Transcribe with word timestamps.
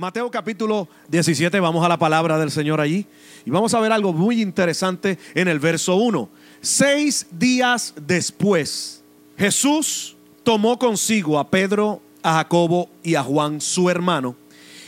Mateo 0.00 0.30
capítulo 0.30 0.88
17, 1.08 1.60
vamos 1.60 1.84
a 1.84 1.88
la 1.88 1.98
palabra 1.98 2.38
del 2.38 2.50
Señor 2.50 2.80
allí. 2.80 3.06
Y 3.44 3.50
vamos 3.50 3.74
a 3.74 3.80
ver 3.80 3.92
algo 3.92 4.14
muy 4.14 4.40
interesante 4.40 5.18
en 5.34 5.46
el 5.46 5.58
verso 5.58 5.96
1. 5.96 6.26
Seis 6.62 7.26
días 7.30 7.92
después, 8.00 9.04
Jesús 9.36 10.16
tomó 10.42 10.78
consigo 10.78 11.38
a 11.38 11.50
Pedro, 11.50 12.00
a 12.22 12.36
Jacobo 12.36 12.88
y 13.02 13.14
a 13.14 13.22
Juan, 13.22 13.60
su 13.60 13.90
hermano, 13.90 14.36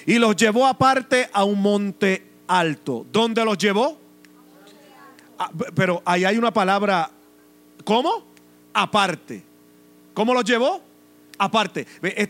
y 0.07 0.15
los 0.15 0.35
llevó 0.35 0.67
aparte 0.67 1.29
a 1.31 1.45
un 1.45 1.61
monte 1.61 2.27
alto. 2.47 3.05
¿Dónde 3.13 3.45
los 3.45 3.59
llevó? 3.59 3.99
Ah, 5.39 5.51
pero 5.75 6.01
ahí 6.07 6.25
hay 6.25 6.39
una 6.39 6.55
palabra, 6.55 7.11
¿cómo? 7.85 8.25
Aparte. 8.73 9.45
¿Cómo 10.15 10.33
los 10.33 10.45
llevó? 10.45 10.81
Aparte. 11.37 11.87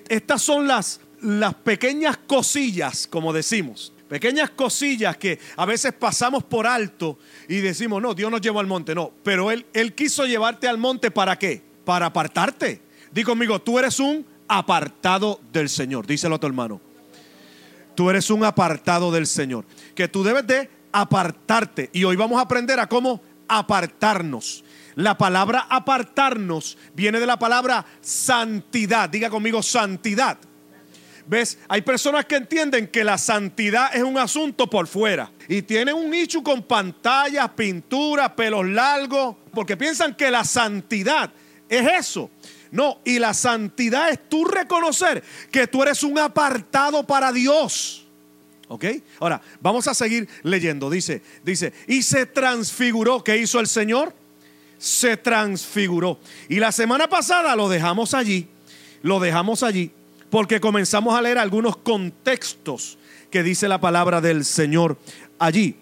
Estas 0.08 0.42
son 0.42 0.66
las, 0.66 0.98
las 1.22 1.54
pequeñas 1.54 2.18
cosillas, 2.18 3.06
como 3.06 3.32
decimos. 3.32 3.92
Pequeñas 4.08 4.50
cosillas 4.50 5.16
que 5.16 5.38
a 5.56 5.64
veces 5.64 5.94
pasamos 5.94 6.44
por 6.44 6.66
alto 6.66 7.18
y 7.48 7.56
decimos, 7.56 8.02
no, 8.02 8.12
Dios 8.12 8.30
nos 8.30 8.42
llevó 8.42 8.60
al 8.60 8.66
monte. 8.66 8.94
No, 8.94 9.12
pero 9.22 9.50
Él, 9.50 9.64
él 9.72 9.94
quiso 9.94 10.26
llevarte 10.26 10.68
al 10.68 10.76
monte 10.76 11.10
para 11.10 11.38
qué? 11.38 11.62
Para 11.84 12.06
apartarte. 12.06 12.82
Di 13.10 13.24
conmigo, 13.24 13.60
tú 13.60 13.78
eres 13.78 13.98
un 14.00 14.26
apartado 14.48 15.40
del 15.52 15.68
Señor. 15.68 16.06
Díselo 16.06 16.34
a 16.34 16.38
tu 16.38 16.46
hermano. 16.46 16.80
Tú 17.94 18.10
eres 18.10 18.28
un 18.30 18.44
apartado 18.44 19.10
del 19.10 19.26
Señor. 19.26 19.64
Que 19.94 20.08
tú 20.08 20.22
debes 20.22 20.46
de 20.46 20.68
apartarte. 20.92 21.88
Y 21.92 22.04
hoy 22.04 22.16
vamos 22.16 22.38
a 22.38 22.42
aprender 22.42 22.80
a 22.80 22.88
cómo 22.88 23.22
apartarnos. 23.48 24.64
La 24.94 25.16
palabra 25.16 25.66
apartarnos 25.70 26.76
viene 26.94 27.18
de 27.18 27.26
la 27.26 27.38
palabra 27.38 27.84
santidad. 28.00 29.08
Diga 29.08 29.30
conmigo 29.30 29.62
santidad. 29.62 30.38
¿Ves? 31.26 31.58
Hay 31.68 31.82
personas 31.82 32.24
que 32.26 32.36
entienden 32.36 32.88
que 32.88 33.04
la 33.04 33.18
santidad 33.18 33.94
es 33.94 34.02
un 34.02 34.18
asunto 34.18 34.68
por 34.68 34.86
fuera. 34.86 35.30
Y 35.48 35.62
tienen 35.62 35.94
un 35.94 36.10
nicho 36.10 36.42
con 36.42 36.62
pantallas, 36.62 37.48
pinturas, 37.50 38.30
pelos 38.32 38.66
largos. 38.66 39.36
Porque 39.52 39.76
piensan 39.76 40.14
que 40.14 40.30
la 40.30 40.44
santidad 40.44 41.30
es 41.68 41.86
eso. 42.06 42.30
No, 42.70 43.00
y 43.04 43.18
la 43.18 43.34
santidad 43.34 44.10
es 44.10 44.28
tú 44.28 44.44
reconocer 44.44 45.22
que 45.50 45.66
tú 45.66 45.82
eres 45.82 46.02
un 46.02 46.18
apartado 46.18 47.04
para 47.06 47.30
Dios. 47.32 48.06
¿Ok? 48.68 48.86
Ahora, 49.20 49.40
vamos 49.60 49.86
a 49.86 49.94
seguir 49.94 50.28
leyendo. 50.42 50.88
Dice, 50.88 51.22
dice, 51.44 51.72
y 51.86 52.02
se 52.02 52.26
transfiguró. 52.26 53.22
¿Qué 53.22 53.36
hizo 53.36 53.60
el 53.60 53.66
Señor? 53.66 54.14
Se 54.78 55.16
transfiguró. 55.16 56.18
Y 56.48 56.56
la 56.56 56.72
semana 56.72 57.08
pasada 57.08 57.54
lo 57.54 57.68
dejamos 57.68 58.14
allí. 58.14 58.48
Lo 59.02 59.20
dejamos 59.20 59.62
allí 59.62 59.92
porque 60.32 60.62
comenzamos 60.62 61.14
a 61.14 61.20
leer 61.20 61.36
algunos 61.36 61.76
contextos 61.76 62.96
que 63.30 63.42
dice 63.42 63.68
la 63.68 63.82
palabra 63.82 64.22
del 64.22 64.46
Señor 64.46 64.96
allí. 65.38 65.76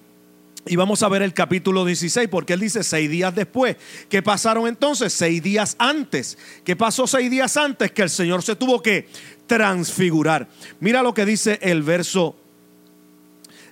Y 0.67 0.75
vamos 0.75 1.05
a 1.05 1.09
ver 1.09 1.23
el 1.23 1.33
capítulo 1.33 1.85
16, 1.85 2.29
porque 2.29 2.55
él 2.55 2.61
dice 2.61 2.83
seis 2.83 3.09
días 3.09 3.33
después. 3.33 3.77
¿Qué 4.09 4.23
pasaron 4.23 4.67
entonces? 4.67 5.13
Seis 5.13 5.41
días 5.41 5.77
antes. 5.79 6.37
¿Qué 6.65 6.75
pasó 6.75 7.07
seis 7.07 7.31
días 7.31 7.57
antes? 7.57 7.93
Que 7.93 8.03
el 8.03 8.11
Señor 8.11 8.43
se 8.43 8.57
tuvo 8.57 8.83
que 8.83 9.07
transfigurar. 9.47 10.49
Mira 10.81 11.05
lo 11.05 11.15
que 11.15 11.25
dice 11.25 11.61
el 11.63 11.85
verso, 11.85 12.35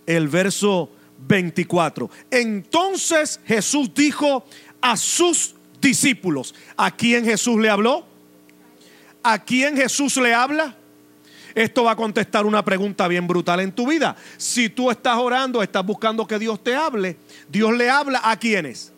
el 0.07 0.29
verso 0.29 0.93
24. 1.27 2.09
Entonces 2.31 3.41
Jesús 3.45 3.93
dijo 3.93 4.47
a 4.81 4.97
sus 4.97 5.57
discípulos, 5.81 6.55
¿a 6.77 6.93
quién 6.93 7.25
Jesús 7.25 7.59
le 7.59 7.69
habló? 7.69 8.08
¿A 9.23 9.39
quién 9.39 9.77
Jesús 9.77 10.17
le 10.17 10.33
habla? 10.33 10.77
Esto 11.55 11.85
va 11.85 11.93
a 11.93 11.97
contestar 11.97 12.47
una 12.47 12.65
pregunta 12.65 13.09
bien 13.09 13.27
brutal 13.27 13.61
en 13.61 13.73
tu 13.73 13.89
vida. 13.89 14.17
Si 14.37 14.69
tú 14.69 14.91
estás 14.91 15.17
orando, 15.17 15.63
estás 15.63 15.85
buscando 15.85 16.27
que 16.27 16.39
Dios 16.39 16.63
te 16.63 16.75
hable, 16.75 17.17
Dios 17.49 17.77
le 17.77 17.91
habla 17.91 18.21
a 18.23 18.39
quienes. 18.39 18.93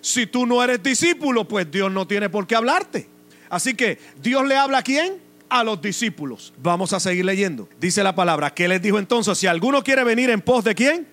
Si 0.00 0.26
tú 0.26 0.46
no 0.46 0.62
eres 0.62 0.82
discípulo, 0.82 1.46
pues 1.48 1.70
Dios 1.70 1.90
no 1.90 2.06
tiene 2.06 2.30
por 2.30 2.46
qué 2.46 2.54
hablarte. 2.54 3.08
Así 3.48 3.74
que 3.74 3.98
Dios 4.22 4.46
le 4.46 4.56
habla 4.56 4.78
a 4.78 4.82
quién? 4.82 5.20
A 5.48 5.64
los 5.64 5.82
discípulos. 5.82 6.52
Vamos 6.62 6.92
a 6.92 7.00
seguir 7.00 7.24
leyendo. 7.24 7.68
Dice 7.80 8.02
la 8.04 8.14
palabra. 8.14 8.54
¿Qué 8.54 8.68
les 8.68 8.80
dijo 8.80 8.98
entonces? 8.98 9.36
Si 9.36 9.46
alguno 9.46 9.82
quiere 9.82 10.04
venir 10.04 10.30
en 10.30 10.40
pos 10.40 10.62
de 10.64 10.74
quién? 10.74 11.08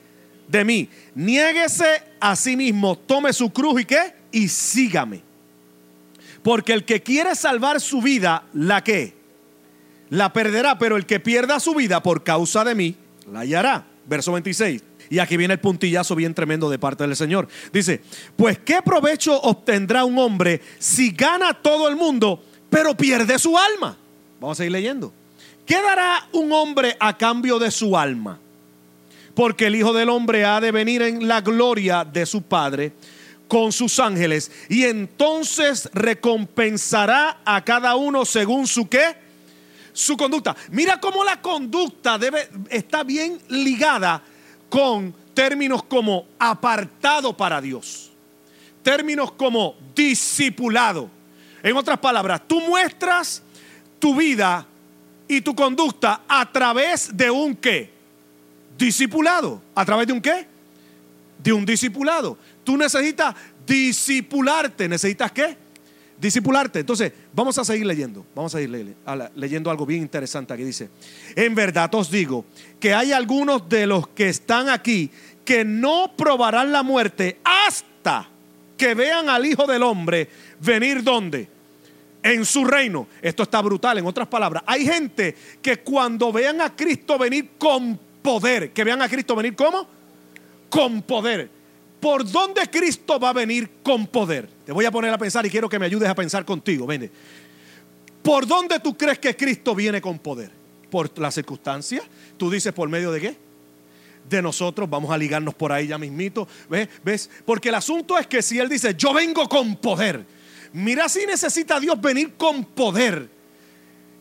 De 0.48 0.64
mí. 0.64 0.90
Niéguese 1.16 2.04
a 2.19 2.36
sí 2.36 2.56
mismo, 2.56 2.98
tome 2.98 3.34
su 3.34 3.52
cruz 3.52 3.81
y 3.81 3.86
qué? 3.86 4.14
Y 4.31 4.48
sígame. 4.48 5.27
Porque 6.47 6.72
el 6.72 6.85
que 6.85 7.03
quiere 7.03 7.35
salvar 7.35 7.81
su 7.81 8.02
vida, 8.02 8.46
¿la 8.53 8.81
qué? 8.81 9.18
la 10.09 10.31
perderá, 10.31 10.80
pero 10.80 10.96
el 10.96 11.06
que 11.06 11.19
pierda 11.19 11.59
su 11.59 11.75
vida 11.75 12.02
por 12.02 12.24
causa 12.24 12.63
de 12.63 12.74
mí, 12.74 12.96
la 13.30 13.41
hallará. 13.41 13.85
Verso 14.06 14.31
26. 14.31 14.81
Y 15.09 15.19
aquí 15.19 15.36
viene 15.36 15.56
el 15.56 15.59
puntillazo 15.59 16.16
bien 16.16 16.34
tremendo 16.34 16.69
de 16.69 16.80
parte 16.80 17.06
del 17.06 17.18
Señor. 17.18 17.50
Dice, 17.74 18.00
pues 18.38 18.59
¿qué 18.59 18.81
provecho 18.81 19.38
obtendrá 19.41 20.06
un 20.06 20.18
hombre 20.18 20.62
si 20.80 21.12
gana 21.12 21.53
todo 21.53 21.90
el 21.90 21.97
mundo, 21.97 22.41
pero 22.69 22.96
pierde 22.96 23.38
su 23.40 23.57
alma? 23.57 23.97
Vamos 24.40 24.57
a 24.57 24.59
seguir 24.59 24.72
leyendo. 24.72 25.12
¿Qué 25.66 25.81
dará 25.81 26.30
un 26.31 26.53
hombre 26.53 26.96
a 26.97 27.18
cambio 27.18 27.59
de 27.59 27.72
su 27.72 27.97
alma? 27.97 28.40
Porque 29.36 29.68
el 29.68 29.75
Hijo 29.75 29.91
del 29.91 30.07
Hombre 30.07 30.46
ha 30.46 30.62
de 30.62 30.72
venir 30.72 31.02
en 31.02 31.28
la 31.28 31.41
gloria 31.41 32.06
de 32.06 32.25
su 32.25 32.44
Padre 32.44 32.94
con 33.47 33.72
sus 33.72 34.00
ángeles 34.00 34.52
y 34.69 34.84
entonces 34.84 35.90
recompensará 35.94 37.41
a 37.46 37.63
cada 37.63 37.96
uno 37.96 38.25
según 38.25 38.68
su 38.68 38.88
qué 38.88 39.28
su 39.97 40.16
conducta. 40.16 40.56
Mira 40.69 41.00
cómo 41.00 41.24
la 41.24 41.41
conducta 41.41 42.19
debe, 42.19 42.47
está 42.69 43.03
bien 43.03 43.40
ligada 43.50 44.22
con 44.69 45.13
términos 45.34 45.81
como 45.84 46.28
apartado 46.38 47.36
para 47.36 47.59
Dios, 47.59 48.12
términos 48.84 49.31
como 49.31 49.75
discipulado. 49.96 51.09
En 51.63 51.75
otras 51.75 51.97
palabras, 51.97 52.41
tú 52.47 52.62
muestras 52.62 53.41
tu 53.97 54.16
vida 54.16 54.68
y 55.28 55.41
tu 55.41 55.56
conducta 55.56 56.22
a 56.28 56.52
través 56.52 57.16
de 57.18 57.31
un 57.31 57.56
qué? 57.56 57.91
Discipulado. 58.78 59.62
¿A 59.74 59.84
través 59.84 60.06
de 60.06 60.13
un 60.13 60.22
qué? 60.22 60.47
De 61.47 61.53
un 61.53 61.66
discipulado. 61.66 62.38
Tú 62.62 62.75
necesitas 62.75 63.34
discipularte. 63.66 64.90
¿Necesitas 64.90 65.31
qué? 65.31 65.56
discipularte. 66.19 66.80
Entonces, 66.80 67.13
vamos 67.34 67.58
a 67.58 67.63
seguir 67.63 67.85
leyendo. 67.85 68.25
Vamos 68.35 68.53
a 68.53 68.59
ir 68.59 68.69
leyendo 69.34 69.72
algo 69.72 69.86
bien 69.86 70.02
interesante 70.02 70.57
que 70.57 70.66
dice, 70.66 70.90
en 71.38 71.56
verdad 71.56 71.94
os 71.96 72.12
digo 72.12 72.44
que 72.81 72.94
hay 72.94 73.13
algunos 73.13 73.69
de 73.69 73.88
los 73.88 74.09
que 74.09 74.28
están 74.28 74.68
aquí 74.68 75.09
que 75.46 75.63
no 75.63 76.12
probarán 76.18 76.74
la 76.74 76.84
muerte 76.84 77.40
hasta 77.46 78.28
que 78.75 78.94
vean 78.94 79.30
al 79.30 79.46
Hijo 79.46 79.66
del 79.66 79.84
Hombre 79.84 80.28
venir 80.59 81.02
donde? 81.02 81.47
En 82.24 82.44
su 82.44 82.66
reino. 82.66 83.07
Esto 83.22 83.44
está 83.44 83.62
brutal, 83.62 84.00
en 84.00 84.06
otras 84.06 84.28
palabras. 84.28 84.63
Hay 84.66 84.86
gente 84.86 85.34
que 85.62 85.78
cuando 85.78 86.34
vean 86.34 86.59
a 86.59 86.75
Cristo 86.75 87.18
venir 87.18 87.52
con 87.57 87.97
poder, 88.22 88.74
que 88.74 88.84
vean 88.84 89.02
a 89.02 89.07
Cristo 89.07 89.34
venir 89.34 89.56
como? 89.56 89.97
Con 90.70 91.02
poder 91.02 91.50
¿Por 92.00 92.30
dónde 92.30 92.70
Cristo 92.70 93.20
va 93.20 93.30
a 93.30 93.34
venir 93.34 93.70
con 93.82 94.08
poder? 94.08 94.48
Te 94.66 94.72
voy 94.72 94.86
a 94.86 94.92
poner 94.92 95.12
a 95.12 95.18
pensar 95.18 95.46
y 95.46 95.50
quiero 95.50 95.68
que 95.68 95.80
me 95.80 95.86
ayudes 95.86 96.08
a 96.08 96.16
pensar 96.16 96.46
contigo. 96.46 96.86
Vende. 96.86 97.10
¿Por 98.22 98.46
dónde 98.46 98.80
tú 98.80 98.96
crees 98.96 99.20
que 99.20 99.36
Cristo 99.36 99.74
viene 99.74 100.00
con 100.00 100.20
poder? 100.20 100.52
¿Por 100.92 101.18
las 101.18 101.34
circunstancias? 101.34 102.04
¿Tú 102.38 102.52
dices 102.52 102.72
por 102.72 102.88
medio 102.88 103.12
de 103.12 103.22
qué? 103.22 103.38
De 104.30 104.42
nosotros, 104.42 104.90
vamos 104.90 105.10
a 105.12 105.18
ligarnos 105.18 105.56
por 105.56 105.72
ahí 105.72 105.88
ya 105.88 105.98
mismito. 105.98 106.48
¿Ves? 106.70 106.88
¿Ves? 107.04 107.30
Porque 107.46 107.70
el 107.70 107.75
asunto 107.75 108.18
es 108.18 108.28
que 108.28 108.42
si 108.42 108.60
Él 108.60 108.70
dice, 108.70 108.94
yo 108.96 109.13
vengo 109.13 109.50
con 109.50 109.78
poder. 109.78 110.24
Mira 110.74 111.10
si 111.10 111.25
necesita 111.25 111.80
Dios 111.80 112.00
venir 112.00 112.36
con 112.36 112.63
poder 112.63 113.28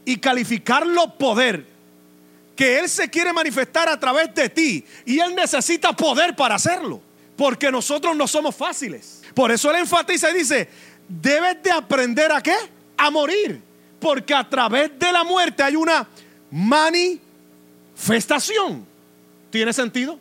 y 0.04 0.16
calificarlo 0.16 1.19
poder. 1.19 1.75
Que 2.56 2.78
Él 2.78 2.88
se 2.88 3.10
quiere 3.10 3.32
manifestar 3.32 3.88
a 3.88 4.00
través 4.00 4.34
de 4.34 4.48
ti 4.48 4.84
y 5.04 5.20
Él 5.20 5.34
necesita 5.34 5.92
poder 5.92 6.34
para 6.34 6.56
hacerlo. 6.56 7.00
Porque 7.36 7.70
nosotros 7.70 8.16
no 8.16 8.26
somos 8.26 8.56
fáciles. 8.56 9.22
Por 9.34 9.52
eso 9.52 9.70
él 9.70 9.76
enfatiza 9.76 10.30
y 10.30 10.38
dice, 10.38 10.66
debes 11.06 11.62
de 11.62 11.70
aprender 11.70 12.32
a 12.32 12.40
qué? 12.40 12.56
A 12.96 13.10
morir. 13.10 13.60
Porque 14.00 14.32
a 14.32 14.48
través 14.48 14.98
de 14.98 15.12
la 15.12 15.22
muerte 15.24 15.62
hay 15.62 15.76
una 15.76 16.08
manifestación. 16.50 18.86
¿Tiene 19.50 19.74
sentido? 19.74 20.18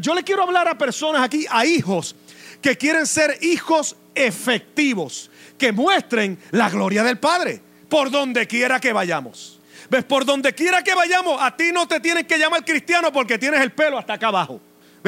Yo 0.00 0.12
le 0.14 0.24
quiero 0.24 0.42
hablar 0.42 0.66
a 0.66 0.76
personas 0.76 1.22
aquí, 1.22 1.46
a 1.48 1.64
hijos, 1.64 2.16
que 2.60 2.76
quieren 2.76 3.06
ser 3.06 3.38
hijos 3.42 3.94
efectivos, 4.14 5.30
que 5.56 5.70
muestren 5.72 6.38
la 6.50 6.68
gloria 6.68 7.04
del 7.04 7.18
Padre, 7.18 7.62
por 7.88 8.10
donde 8.10 8.48
quiera 8.48 8.80
que 8.80 8.92
vayamos. 8.92 9.57
¿Ves? 9.90 10.04
Por 10.04 10.24
donde 10.24 10.54
quiera 10.54 10.82
que 10.82 10.94
vayamos, 10.94 11.40
a 11.40 11.56
ti 11.56 11.70
no 11.72 11.88
te 11.88 12.00
tienen 12.00 12.26
que 12.26 12.38
llamar 12.38 12.64
cristiano 12.64 13.12
porque 13.12 13.38
tienes 13.38 13.60
el 13.60 13.72
pelo 13.72 13.98
hasta 13.98 14.14
acá 14.14 14.28
abajo. 14.28 14.60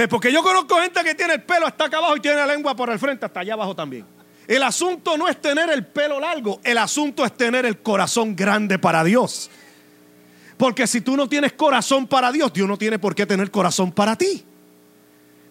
Porque 0.08 0.32
yo 0.32 0.42
conozco 0.42 0.80
gente 0.80 1.02
que 1.04 1.14
tiene 1.14 1.34
el 1.34 1.42
pelo 1.42 1.66
hasta 1.66 1.84
acá 1.84 1.98
abajo 1.98 2.16
y 2.16 2.20
tiene 2.20 2.38
la 2.38 2.46
lengua 2.46 2.74
por 2.74 2.90
el 2.90 2.98
frente 2.98 3.26
hasta 3.26 3.40
allá 3.40 3.54
abajo 3.54 3.74
también. 3.74 4.06
El 4.46 4.62
asunto 4.62 5.16
no 5.16 5.28
es 5.28 5.40
tener 5.40 5.70
el 5.70 5.86
pelo 5.86 6.18
largo, 6.18 6.60
el 6.64 6.78
asunto 6.78 7.24
es 7.24 7.36
tener 7.36 7.66
el 7.66 7.78
corazón 7.78 8.34
grande 8.34 8.78
para 8.78 9.04
Dios. 9.04 9.50
Porque 10.56 10.86
si 10.86 11.00
tú 11.00 11.16
no 11.16 11.28
tienes 11.28 11.52
corazón 11.52 12.06
para 12.06 12.32
Dios, 12.32 12.52
Dios 12.52 12.66
no 12.66 12.76
tiene 12.76 12.98
por 12.98 13.14
qué 13.14 13.26
tener 13.26 13.50
corazón 13.50 13.92
para 13.92 14.16
ti. 14.16 14.44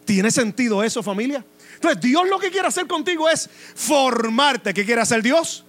¿Tiene 0.06 0.32
sentido 0.32 0.84
eso, 0.84 1.04
familia? 1.04 1.46
Entonces, 1.76 2.02
Dios 2.02 2.28
lo 2.28 2.40
que 2.40 2.50
quiere 2.52 2.68
hacer 2.68 2.88
contigo 2.88 3.30
es 3.30 3.50
formarte. 3.76 4.74
¿Qué 4.74 4.84
quiere 4.84 5.02
hacer 5.02 5.22
Dios? 5.22 5.64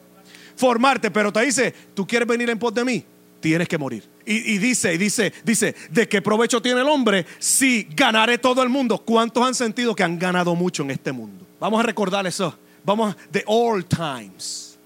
Formarte, 0.56 1.10
pero 1.10 1.32
te 1.32 1.40
dice, 1.42 1.74
¿tú 1.94 2.06
quieres 2.06 2.26
venir 2.26 2.50
en 2.50 2.58
pos 2.58 2.74
de 2.74 2.84
mí? 2.84 3.04
Tienes 3.40 3.68
que 3.68 3.78
morir. 3.78 4.04
Y, 4.26 4.54
y 4.54 4.58
dice, 4.58 4.94
y 4.94 4.98
dice, 4.98 5.32
dice, 5.44 5.74
¿de 5.90 6.08
qué 6.08 6.20
provecho 6.20 6.60
tiene 6.60 6.82
el 6.82 6.88
hombre 6.88 7.26
si 7.38 7.88
ganaré 7.96 8.38
todo 8.38 8.62
el 8.62 8.68
mundo? 8.68 8.98
¿Cuántos 8.98 9.44
han 9.44 9.54
sentido 9.54 9.94
que 9.94 10.02
han 10.02 10.18
ganado 10.18 10.54
mucho 10.54 10.82
en 10.82 10.90
este 10.90 11.10
mundo? 11.10 11.46
Vamos 11.58 11.80
a 11.80 11.82
recordar 11.82 12.26
eso. 12.26 12.56
Vamos, 12.84 13.16
de 13.30 13.42
all 13.46 13.84
times. 13.84 14.78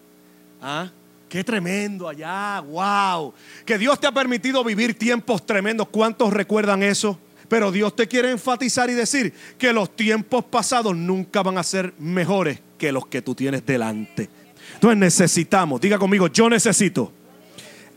¿Ah? 0.61 0.91
Qué 1.29 1.43
tremendo 1.43 2.09
allá, 2.09 2.61
wow. 2.61 3.35
Que 3.65 3.77
Dios 3.77 3.99
te 3.99 4.07
ha 4.07 4.13
permitido 4.13 4.63
vivir 4.63 4.97
tiempos 4.97 5.45
tremendos. 5.45 5.89
¿Cuántos 5.89 6.33
recuerdan 6.33 6.83
eso? 6.83 7.19
Pero 7.49 7.73
Dios 7.73 7.95
te 7.95 8.07
quiere 8.07 8.31
enfatizar 8.31 8.89
y 8.89 8.95
decir 8.95 9.33
que 9.59 9.73
los 9.73 9.95
tiempos 9.95 10.45
pasados 10.45 10.97
nunca 10.97 11.43
van 11.43 11.59
a 11.59 11.63
ser 11.63 11.93
mejores 11.99 12.61
que 12.79 12.93
los 12.93 13.07
que 13.07 13.21
tú 13.21 13.35
tienes 13.35 13.67
delante. 13.67 14.29
Entonces 14.75 14.99
necesitamos, 14.99 15.81
diga 15.81 15.99
conmigo, 15.99 16.29
yo 16.29 16.49
necesito 16.49 17.13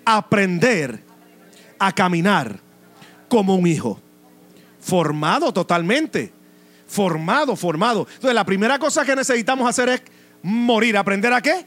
aprender 0.07 1.03
a 1.77 1.91
caminar 1.91 2.61
como 3.27 3.55
un 3.55 3.67
hijo. 3.67 3.99
Formado 4.79 5.51
totalmente. 5.51 6.31
Formado, 6.87 7.57
formado. 7.57 8.07
Entonces 8.13 8.33
la 8.33 8.45
primera 8.45 8.79
cosa 8.79 9.03
que 9.03 9.17
necesitamos 9.17 9.69
hacer 9.69 9.89
es 9.89 10.01
morir. 10.41 10.95
¿Aprender 10.97 11.33
a 11.33 11.41
qué? 11.41 11.65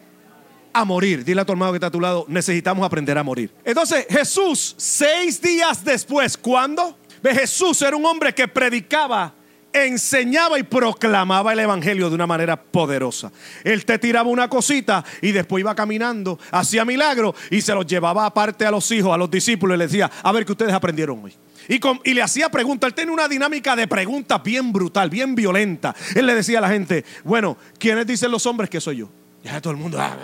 A 0.73 0.87
morir. 0.87 1.23
Dile 1.23 1.43
a 1.43 1.45
tu 1.45 1.53
hermano 1.53 1.73
que 1.73 1.77
está 1.77 1.89
a 1.89 1.91
tu 1.91 2.01
lado, 2.01 2.25
necesitamos 2.29 2.87
aprender 2.87 3.19
a 3.19 3.23
morir. 3.23 3.53
Entonces 3.63 4.07
Jesús, 4.09 4.75
seis 4.79 5.43
días 5.43 5.85
después, 5.85 6.39
¿cuándo? 6.39 6.97
Jesús 7.23 7.83
era 7.83 7.95
un 7.95 8.07
hombre 8.07 8.35
que 8.35 8.49
predicaba, 8.49 9.35
enseñaba 9.73 10.59
y 10.59 10.63
proclamaba 10.63 11.53
el 11.53 11.61
Evangelio 11.61 12.09
de 12.09 12.15
una 12.15 12.27
manera 12.27 12.61
poderosa. 12.61 13.31
Él 13.65 13.85
te 13.85 13.99
tiraba 13.99 14.29
una 14.29 14.49
cosita 14.49 15.05
y 15.23 15.33
después 15.33 15.61
iba 15.61 15.75
caminando, 15.75 16.39
hacía 16.51 16.85
milagros 16.85 17.35
y 17.51 17.61
se 17.61 17.75
los 17.75 17.87
llevaba 17.87 18.27
aparte 18.27 18.67
a 18.67 18.71
los 18.71 18.91
hijos, 18.91 19.13
a 19.13 19.17
los 19.17 19.31
discípulos 19.31 19.77
y 19.77 19.79
les 19.79 19.91
decía, 19.91 20.11
a 20.23 20.33
ver 20.33 20.45
qué 20.45 20.53
ustedes 20.53 20.73
aprendieron 20.73 21.23
hoy. 21.25 21.35
Y, 21.69 22.15
le 22.15 22.23
hacía 22.23 22.49
preguntas. 22.49 22.89
Él 22.89 22.95
tenía 22.95 23.13
una 23.13 23.29
dinámica 23.29 23.77
de 23.77 23.87
preguntas 23.87 24.43
bien 24.43 24.73
brutal, 24.73 25.09
bien 25.09 25.37
violenta. 25.37 25.95
Él 26.17 26.27
le 26.27 26.35
decía 26.35 26.59
a 26.59 26.63
la 26.63 26.69
gente, 26.69 27.05
bueno, 27.23 27.57
¿quiénes 27.79 28.07
dicen 28.07 28.31
los 28.31 28.45
hombres 28.47 28.69
que 28.69 28.81
soy 28.81 28.97
yo? 28.99 29.09
Ya 29.45 29.61
todo 29.61 29.73
el 29.73 29.79
mundo. 29.79 29.99
Ah, 30.01 30.17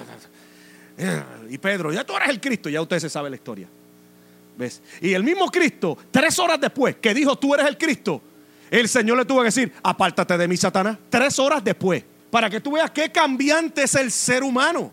y 1.49 1.59
Pedro, 1.59 1.93
ya 1.93 2.05
tú 2.05 2.17
eres 2.17 2.31
el 2.31 2.41
Cristo, 2.41 2.69
ya 2.69 2.81
usted 2.81 2.99
se 2.99 3.09
sabe 3.09 3.31
la 3.31 3.37
historia. 3.37 3.69
¿Ves? 4.57 4.83
Y 5.01 5.13
el 5.13 5.23
mismo 5.23 5.51
Cristo, 5.51 5.97
tres 6.11 6.39
horas 6.39 6.59
después 6.61 6.97
que 6.97 7.15
dijo, 7.15 7.37
tú 7.37 7.55
eres 7.55 7.67
el 7.67 7.77
Cristo, 7.79 8.23
el 8.71 8.89
Señor 8.89 9.19
le 9.19 9.25
tuvo 9.25 9.41
que 9.41 9.47
decir, 9.47 9.73
apártate 9.83 10.37
de 10.37 10.49
mí, 10.49 10.57
Satanás. 10.57 10.99
Tres 11.09 11.39
horas 11.39 11.63
después, 11.63 12.05
para 12.31 12.51
que 12.51 12.61
tú 12.61 12.73
veas 12.73 12.91
qué 12.91 13.11
cambiante 13.11 13.83
es 13.83 13.95
el 13.95 14.11
ser 14.11 14.43
humano. 14.43 14.93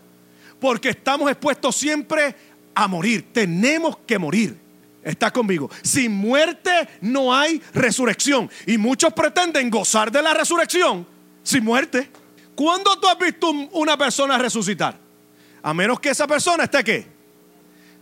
Porque 0.60 0.90
estamos 0.90 1.30
expuestos 1.30 1.76
siempre 1.76 2.34
a 2.74 2.88
morir. 2.88 3.32
Tenemos 3.32 3.98
que 4.06 4.18
morir. 4.18 4.58
Está 5.02 5.30
conmigo. 5.30 5.70
Sin 5.82 6.12
muerte 6.12 6.70
no 7.02 7.34
hay 7.34 7.60
resurrección. 7.74 8.50
Y 8.66 8.78
muchos 8.78 9.12
pretenden 9.12 9.68
gozar 9.68 10.10
de 10.10 10.22
la 10.22 10.32
resurrección 10.32 11.06
sin 11.42 11.64
muerte. 11.64 12.08
¿Cuándo 12.54 12.98
tú 12.98 13.08
has 13.08 13.18
visto 13.18 13.50
una 13.50 13.98
persona 13.98 14.38
resucitar? 14.38 14.96
A 15.62 15.74
menos 15.74 16.00
que 16.00 16.10
esa 16.10 16.26
persona 16.26 16.64
esté 16.64 16.82
qué? 16.82 17.14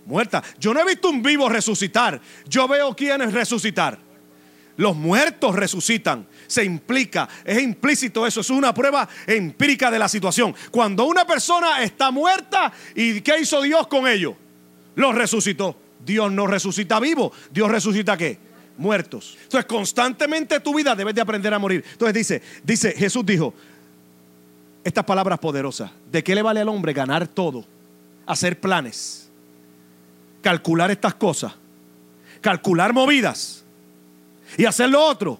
muerta. 0.05 0.43
Yo 0.59 0.75
no 0.75 0.81
he 0.81 0.85
visto 0.85 1.09
un 1.09 1.23
vivo 1.23 1.49
resucitar. 1.49 2.21
Yo 2.49 2.69
veo 2.69 2.95
quienes 2.95 3.33
resucitar. 3.33 3.99
Los 4.83 4.97
muertos 4.97 5.55
resucitan. 5.55 6.27
Se 6.49 6.65
implica, 6.65 7.29
es 7.45 7.63
implícito 7.63 8.27
eso, 8.27 8.41
es 8.41 8.51
una 8.51 8.75
prueba 8.75 9.09
empírica 9.29 9.93
de 9.93 9.99
la 10.01 10.09
situación. 10.09 10.53
Cuando 10.73 11.05
una 11.05 11.25
persona 11.25 11.85
está 11.85 12.11
muerta, 12.11 12.73
¿y 12.97 13.21
qué 13.21 13.39
hizo 13.39 13.63
Dios 13.63 13.87
con 13.87 14.09
ellos? 14.09 14.35
Los 14.97 15.15
resucitó. 15.15 15.77
Dios 16.05 16.33
no 16.33 16.49
resucita 16.49 16.99
vivo, 16.99 17.33
Dios 17.53 17.71
resucita 17.71 18.17
qué? 18.17 18.37
Muertos. 18.77 19.39
Entonces, 19.45 19.67
constantemente 19.67 20.59
tu 20.59 20.75
vida 20.75 20.97
debes 20.97 21.15
de 21.15 21.21
aprender 21.21 21.55
a 21.55 21.61
morir. 21.61 21.85
Entonces 21.93 22.15
dice, 22.15 22.43
dice, 22.65 22.91
Jesús 22.91 23.25
dijo 23.25 23.55
estas 24.83 25.05
palabras 25.05 25.39
poderosas. 25.39 25.93
¿De 26.11 26.25
qué 26.25 26.35
le 26.35 26.43
vale 26.43 26.61
al 26.61 26.69
hombre 26.69 26.93
ganar 26.93 27.29
todo? 27.29 27.65
Hacer 28.27 28.59
planes 28.59 29.31
calcular 30.43 30.91
estas 30.91 31.15
cosas, 31.15 31.53
calcular 32.41 32.93
movidas 32.93 33.62
y 34.57 34.65
hacer 34.65 34.89
lo 34.91 35.05
otro 35.05 35.39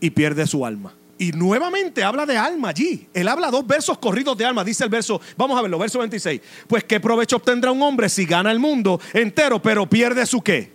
y 0.00 0.10
pierde 0.10 0.46
su 0.46 0.64
alma. 0.64 0.94
Y 1.18 1.32
nuevamente 1.32 2.04
habla 2.04 2.24
de 2.24 2.36
alma 2.36 2.68
allí. 2.68 3.08
Él 3.12 3.26
habla 3.26 3.50
dos 3.50 3.66
versos 3.66 3.98
corridos 3.98 4.38
de 4.38 4.44
alma. 4.44 4.62
Dice 4.62 4.84
el 4.84 4.90
verso, 4.90 5.20
vamos 5.36 5.58
a 5.58 5.62
verlo, 5.62 5.78
verso 5.78 5.98
26. 5.98 6.40
Pues 6.68 6.84
qué 6.84 7.00
provecho 7.00 7.36
obtendrá 7.36 7.72
un 7.72 7.82
hombre 7.82 8.08
si 8.08 8.24
gana 8.24 8.52
el 8.52 8.60
mundo 8.60 9.00
entero, 9.12 9.60
pero 9.60 9.88
pierde 9.88 10.24
su 10.26 10.40
qué? 10.40 10.70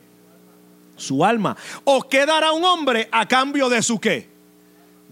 Su 0.98 1.24
alma. 1.24 1.56
¿O 1.86 2.02
qué 2.10 2.26
dará 2.26 2.52
un 2.52 2.66
hombre 2.66 3.08
a 3.10 3.26
cambio 3.26 3.70
de 3.70 3.82
su 3.82 4.00
qué? 4.00 4.28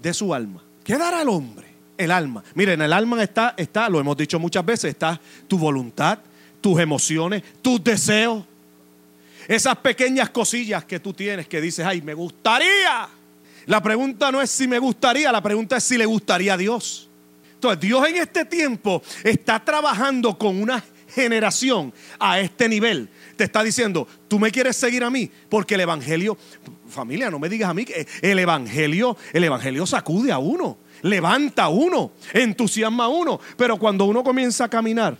De 0.01 0.13
su 0.13 0.33
alma. 0.33 0.61
¿Qué 0.83 0.97
dará 0.97 1.21
el 1.21 1.29
hombre? 1.29 1.67
El 1.97 2.11
alma. 2.11 2.43
Miren, 2.53 2.81
el 2.81 2.91
alma 2.91 3.23
está, 3.23 3.53
está, 3.55 3.87
lo 3.87 4.01
hemos 4.01 4.17
dicho 4.17 4.37
muchas 4.37 4.65
veces, 4.65 4.91
está 4.91 5.19
tu 5.47 5.57
voluntad, 5.57 6.19
tus 6.59 6.77
emociones, 6.79 7.41
tus 7.61 7.81
deseos. 7.81 8.43
Esas 9.51 9.75
pequeñas 9.75 10.29
cosillas 10.29 10.85
que 10.85 11.01
tú 11.01 11.11
tienes 11.11 11.45
que 11.45 11.59
dices, 11.59 11.85
ay, 11.85 12.01
me 12.01 12.13
gustaría. 12.13 13.09
La 13.65 13.83
pregunta 13.83 14.31
no 14.31 14.41
es 14.41 14.49
si 14.49 14.65
me 14.65 14.79
gustaría, 14.79 15.29
la 15.29 15.43
pregunta 15.43 15.75
es 15.75 15.83
si 15.83 15.97
le 15.97 16.05
gustaría 16.05 16.53
a 16.53 16.57
Dios. 16.57 17.09
Entonces, 17.55 17.81
Dios 17.81 18.07
en 18.07 18.15
este 18.15 18.45
tiempo 18.45 19.03
está 19.25 19.59
trabajando 19.59 20.37
con 20.37 20.61
una 20.61 20.81
generación 21.13 21.93
a 22.17 22.39
este 22.39 22.69
nivel. 22.69 23.09
Te 23.35 23.43
está 23.43 23.61
diciendo, 23.61 24.07
tú 24.29 24.39
me 24.39 24.51
quieres 24.51 24.77
seguir 24.77 25.03
a 25.03 25.09
mí, 25.09 25.29
porque 25.49 25.75
el 25.75 25.81
Evangelio, 25.81 26.37
familia, 26.87 27.29
no 27.29 27.37
me 27.37 27.49
digas 27.49 27.71
a 27.71 27.73
mí 27.73 27.83
que 27.83 28.07
el 28.21 28.39
Evangelio, 28.39 29.17
el 29.33 29.43
Evangelio 29.43 29.85
sacude 29.85 30.31
a 30.31 30.37
uno, 30.37 30.77
levanta 31.01 31.63
a 31.63 31.69
uno, 31.69 32.13
entusiasma 32.31 33.03
a 33.03 33.09
uno, 33.09 33.37
pero 33.57 33.77
cuando 33.77 34.05
uno 34.05 34.23
comienza 34.23 34.63
a 34.63 34.69
caminar, 34.69 35.17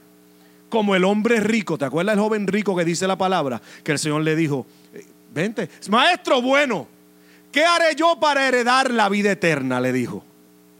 como 0.72 0.96
el 0.96 1.04
hombre 1.04 1.40
rico. 1.40 1.78
¿Te 1.78 1.86
acuerdas 1.86 2.14
el 2.14 2.20
joven 2.20 2.48
rico 2.48 2.76
que 2.76 2.84
dice 2.84 3.06
la 3.06 3.16
palabra? 3.16 3.62
Que 3.84 3.92
el 3.92 4.00
Señor 4.00 4.24
le 4.24 4.36
dijo, 4.36 4.66
eh, 4.96 5.06
vente, 5.32 5.70
maestro 5.90 6.42
bueno, 6.42 6.88
¿qué 7.52 7.64
haré 7.64 7.94
yo 7.96 8.20
para 8.20 8.48
heredar 8.48 8.90
la 8.90 9.08
vida 9.08 9.32
eterna? 9.32 9.80
Le 9.80 9.94
dijo. 9.94 10.24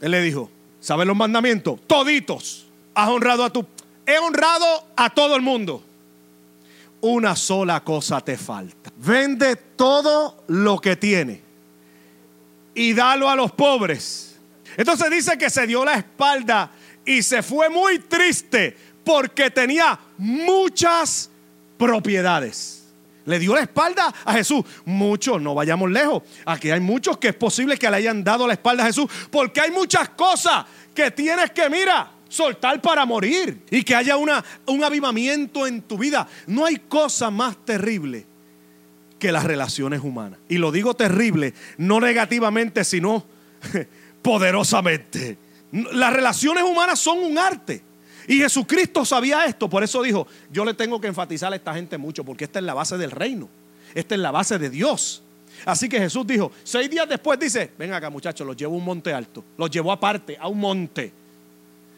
Él 0.00 0.10
le 0.10 0.20
dijo, 0.20 0.50
¿sabes 0.80 1.06
los 1.06 1.16
mandamientos? 1.16 1.78
Toditos. 1.86 2.66
Has 2.94 3.08
honrado 3.08 3.44
a 3.44 3.50
tu... 3.50 3.64
He 4.04 4.18
honrado 4.18 4.88
a 4.96 5.10
todo 5.10 5.36
el 5.36 5.42
mundo. 5.42 5.84
Una 7.00 7.36
sola 7.36 7.84
cosa 7.84 8.20
te 8.20 8.36
falta. 8.36 8.90
Vende 8.96 9.54
todo 9.54 10.42
lo 10.48 10.80
que 10.80 10.96
tiene 10.96 11.40
y 12.74 12.94
dalo 12.94 13.28
a 13.28 13.36
los 13.36 13.52
pobres. 13.52 14.36
Entonces 14.76 15.10
dice 15.10 15.38
que 15.38 15.50
se 15.50 15.66
dio 15.66 15.84
la 15.84 15.94
espalda 15.94 16.70
y 17.04 17.22
se 17.22 17.42
fue 17.42 17.68
muy 17.68 17.98
triste 17.98 18.76
porque 19.04 19.50
tenía 19.50 19.98
muchas 20.18 21.30
propiedades. 21.78 22.82
Le 23.24 23.38
dio 23.38 23.54
la 23.54 23.62
espalda 23.62 24.12
a 24.24 24.32
Jesús. 24.32 24.64
Muchos, 24.84 25.40
no 25.40 25.54
vayamos 25.54 25.90
lejos. 25.90 26.22
Aquí 26.44 26.70
hay 26.70 26.80
muchos 26.80 27.18
que 27.18 27.28
es 27.28 27.34
posible 27.34 27.76
que 27.76 27.88
le 27.88 27.96
hayan 27.96 28.24
dado 28.24 28.46
la 28.46 28.54
espalda 28.54 28.82
a 28.84 28.86
Jesús. 28.86 29.08
Porque 29.30 29.60
hay 29.60 29.70
muchas 29.70 30.08
cosas 30.10 30.64
que 30.94 31.10
tienes 31.10 31.52
que, 31.52 31.70
mira, 31.70 32.10
soltar 32.28 32.80
para 32.82 33.04
morir. 33.04 33.62
Y 33.70 33.84
que 33.84 33.94
haya 33.94 34.16
una, 34.16 34.44
un 34.66 34.82
avivamiento 34.82 35.66
en 35.66 35.82
tu 35.82 35.98
vida. 35.98 36.26
No 36.46 36.66
hay 36.66 36.76
cosa 36.76 37.30
más 37.30 37.56
terrible 37.64 38.26
que 39.18 39.30
las 39.30 39.44
relaciones 39.44 40.00
humanas. 40.02 40.40
Y 40.48 40.58
lo 40.58 40.72
digo 40.72 40.94
terrible, 40.94 41.54
no 41.78 42.00
negativamente, 42.00 42.82
sino 42.82 43.24
poderosamente. 44.22 45.38
Las 45.70 46.12
relaciones 46.12 46.64
humanas 46.64 46.98
son 46.98 47.18
un 47.18 47.38
arte. 47.38 47.82
Y 48.28 48.38
Jesucristo 48.38 49.04
sabía 49.04 49.44
esto, 49.46 49.68
por 49.68 49.82
eso 49.82 50.02
dijo, 50.02 50.26
yo 50.50 50.64
le 50.64 50.74
tengo 50.74 51.00
que 51.00 51.08
enfatizar 51.08 51.52
a 51.52 51.56
esta 51.56 51.74
gente 51.74 51.98
mucho, 51.98 52.24
porque 52.24 52.44
esta 52.44 52.58
es 52.58 52.64
la 52.64 52.74
base 52.74 52.96
del 52.96 53.10
reino, 53.10 53.48
esta 53.94 54.14
es 54.14 54.20
la 54.20 54.30
base 54.30 54.58
de 54.58 54.70
Dios. 54.70 55.22
Así 55.64 55.88
que 55.88 55.98
Jesús 55.98 56.26
dijo, 56.26 56.50
seis 56.64 56.88
días 56.90 57.08
después 57.08 57.38
dice, 57.38 57.70
ven 57.78 57.92
acá 57.92 58.10
muchachos, 58.10 58.46
los 58.46 58.56
llevo 58.56 58.74
a 58.74 58.78
un 58.78 58.84
monte 58.84 59.12
alto, 59.12 59.44
los 59.56 59.70
llevó 59.70 59.92
aparte, 59.92 60.36
a 60.40 60.48
un 60.48 60.58
monte, 60.58 61.12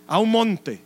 a 0.06 0.18
un 0.18 0.30
monte, 0.30 0.80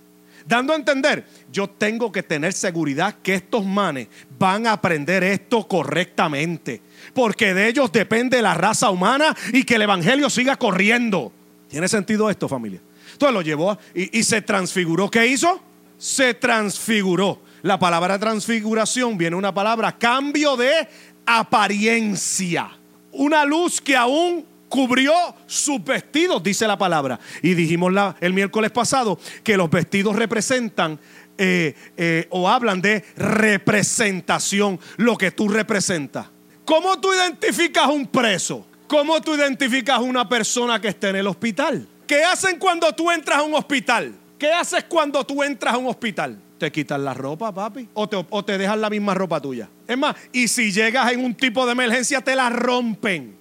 dando 0.46 0.72
a 0.72 0.76
entender, 0.76 1.24
yo 1.52 1.68
tengo 1.68 2.10
que 2.12 2.22
tener 2.22 2.52
seguridad 2.52 3.16
que 3.22 3.34
estos 3.34 3.64
manes 3.64 4.08
van 4.38 4.66
a 4.66 4.72
aprender 4.72 5.22
esto 5.24 5.66
correctamente, 5.66 6.80
porque 7.14 7.54
de 7.54 7.68
ellos 7.68 7.90
depende 7.92 8.42
la 8.42 8.54
raza 8.54 8.90
humana 8.90 9.36
y 9.52 9.64
que 9.64 9.74
el 9.74 9.82
Evangelio 9.82 10.30
siga 10.30 10.56
corriendo. 10.56 11.32
¿Tiene 11.68 11.88
sentido 11.88 12.30
esto 12.30 12.48
familia? 12.48 12.80
Entonces 13.18 13.34
lo 13.34 13.42
llevó 13.42 13.76
y, 13.94 14.22
se 14.22 14.42
transfiguró. 14.42 15.10
¿Qué 15.10 15.26
hizo? 15.26 15.60
Se 15.98 16.34
transfiguró. 16.34 17.42
La 17.62 17.76
palabra 17.76 18.16
transfiguración 18.16 19.18
viene 19.18 19.34
una 19.34 19.52
palabra 19.52 19.98
cambio 19.98 20.56
de 20.56 20.86
apariencia. 21.26 22.70
Una 23.10 23.44
luz 23.44 23.80
que 23.80 23.96
aún 23.96 24.46
cubrió 24.68 25.12
sus 25.48 25.82
vestidos, 25.82 26.40
dice 26.44 26.68
la 26.68 26.78
palabra. 26.78 27.18
Y 27.42 27.54
dijimos 27.54 27.92
la, 27.92 28.14
el 28.20 28.32
miércoles 28.32 28.70
pasado 28.70 29.18
que 29.42 29.56
los 29.56 29.68
vestidos 29.68 30.14
representan 30.14 31.00
eh, 31.36 31.74
eh, 31.96 32.28
o 32.30 32.48
hablan 32.48 32.80
de 32.80 33.04
representación, 33.16 34.78
lo 34.96 35.18
que 35.18 35.32
tú 35.32 35.48
representas. 35.48 36.28
¿Cómo 36.64 37.00
tú 37.00 37.12
identificas 37.12 37.88
un 37.88 38.06
preso? 38.06 38.64
¿Cómo 38.86 39.20
tú 39.20 39.34
identificas 39.34 39.98
una 39.98 40.28
persona 40.28 40.80
que 40.80 40.86
está 40.86 41.08
en 41.08 41.16
el 41.16 41.26
hospital? 41.26 41.88
¿Qué 42.08 42.24
hacen 42.24 42.58
cuando 42.58 42.90
tú 42.94 43.10
entras 43.10 43.38
a 43.38 43.42
un 43.42 43.54
hospital? 43.54 44.14
¿Qué 44.38 44.50
haces 44.50 44.84
cuando 44.84 45.22
tú 45.24 45.42
entras 45.42 45.74
a 45.74 45.76
un 45.76 45.86
hospital? 45.86 46.38
Te 46.58 46.72
quitan 46.72 47.04
la 47.04 47.12
ropa, 47.12 47.52
papi. 47.52 47.86
O 47.92 48.08
te, 48.08 48.24
o 48.30 48.44
te 48.44 48.56
dejan 48.56 48.80
la 48.80 48.88
misma 48.88 49.12
ropa 49.12 49.40
tuya. 49.40 49.68
Es 49.86 49.98
más, 49.98 50.16
y 50.32 50.48
si 50.48 50.72
llegas 50.72 51.12
en 51.12 51.22
un 51.22 51.34
tipo 51.34 51.66
de 51.66 51.72
emergencia, 51.72 52.22
te 52.22 52.34
la 52.34 52.48
rompen. 52.48 53.36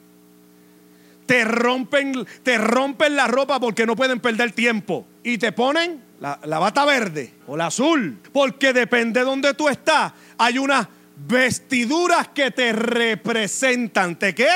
Te 1.26 1.46
rompen, 1.46 2.28
te 2.44 2.58
rompen 2.58 3.16
la 3.16 3.28
ropa 3.28 3.58
porque 3.58 3.86
no 3.86 3.96
pueden 3.96 4.20
perder 4.20 4.52
tiempo. 4.52 5.08
Y 5.24 5.38
te 5.38 5.54
ponen 5.54 6.02
la, 6.20 6.38
la 6.44 6.60
bata 6.60 6.84
verde 6.84 7.36
o 7.48 7.56
la 7.56 7.68
azul. 7.68 8.20
Porque 8.34 8.74
depende 8.74 9.22
de 9.22 9.26
donde 9.26 9.54
tú 9.54 9.70
estás. 9.70 10.12
Hay 10.38 10.58
unas 10.58 10.86
vestiduras 11.26 12.28
que 12.30 12.52
te 12.52 12.74
representan. 12.74 14.20
¿Te 14.20 14.36
qué? 14.36 14.50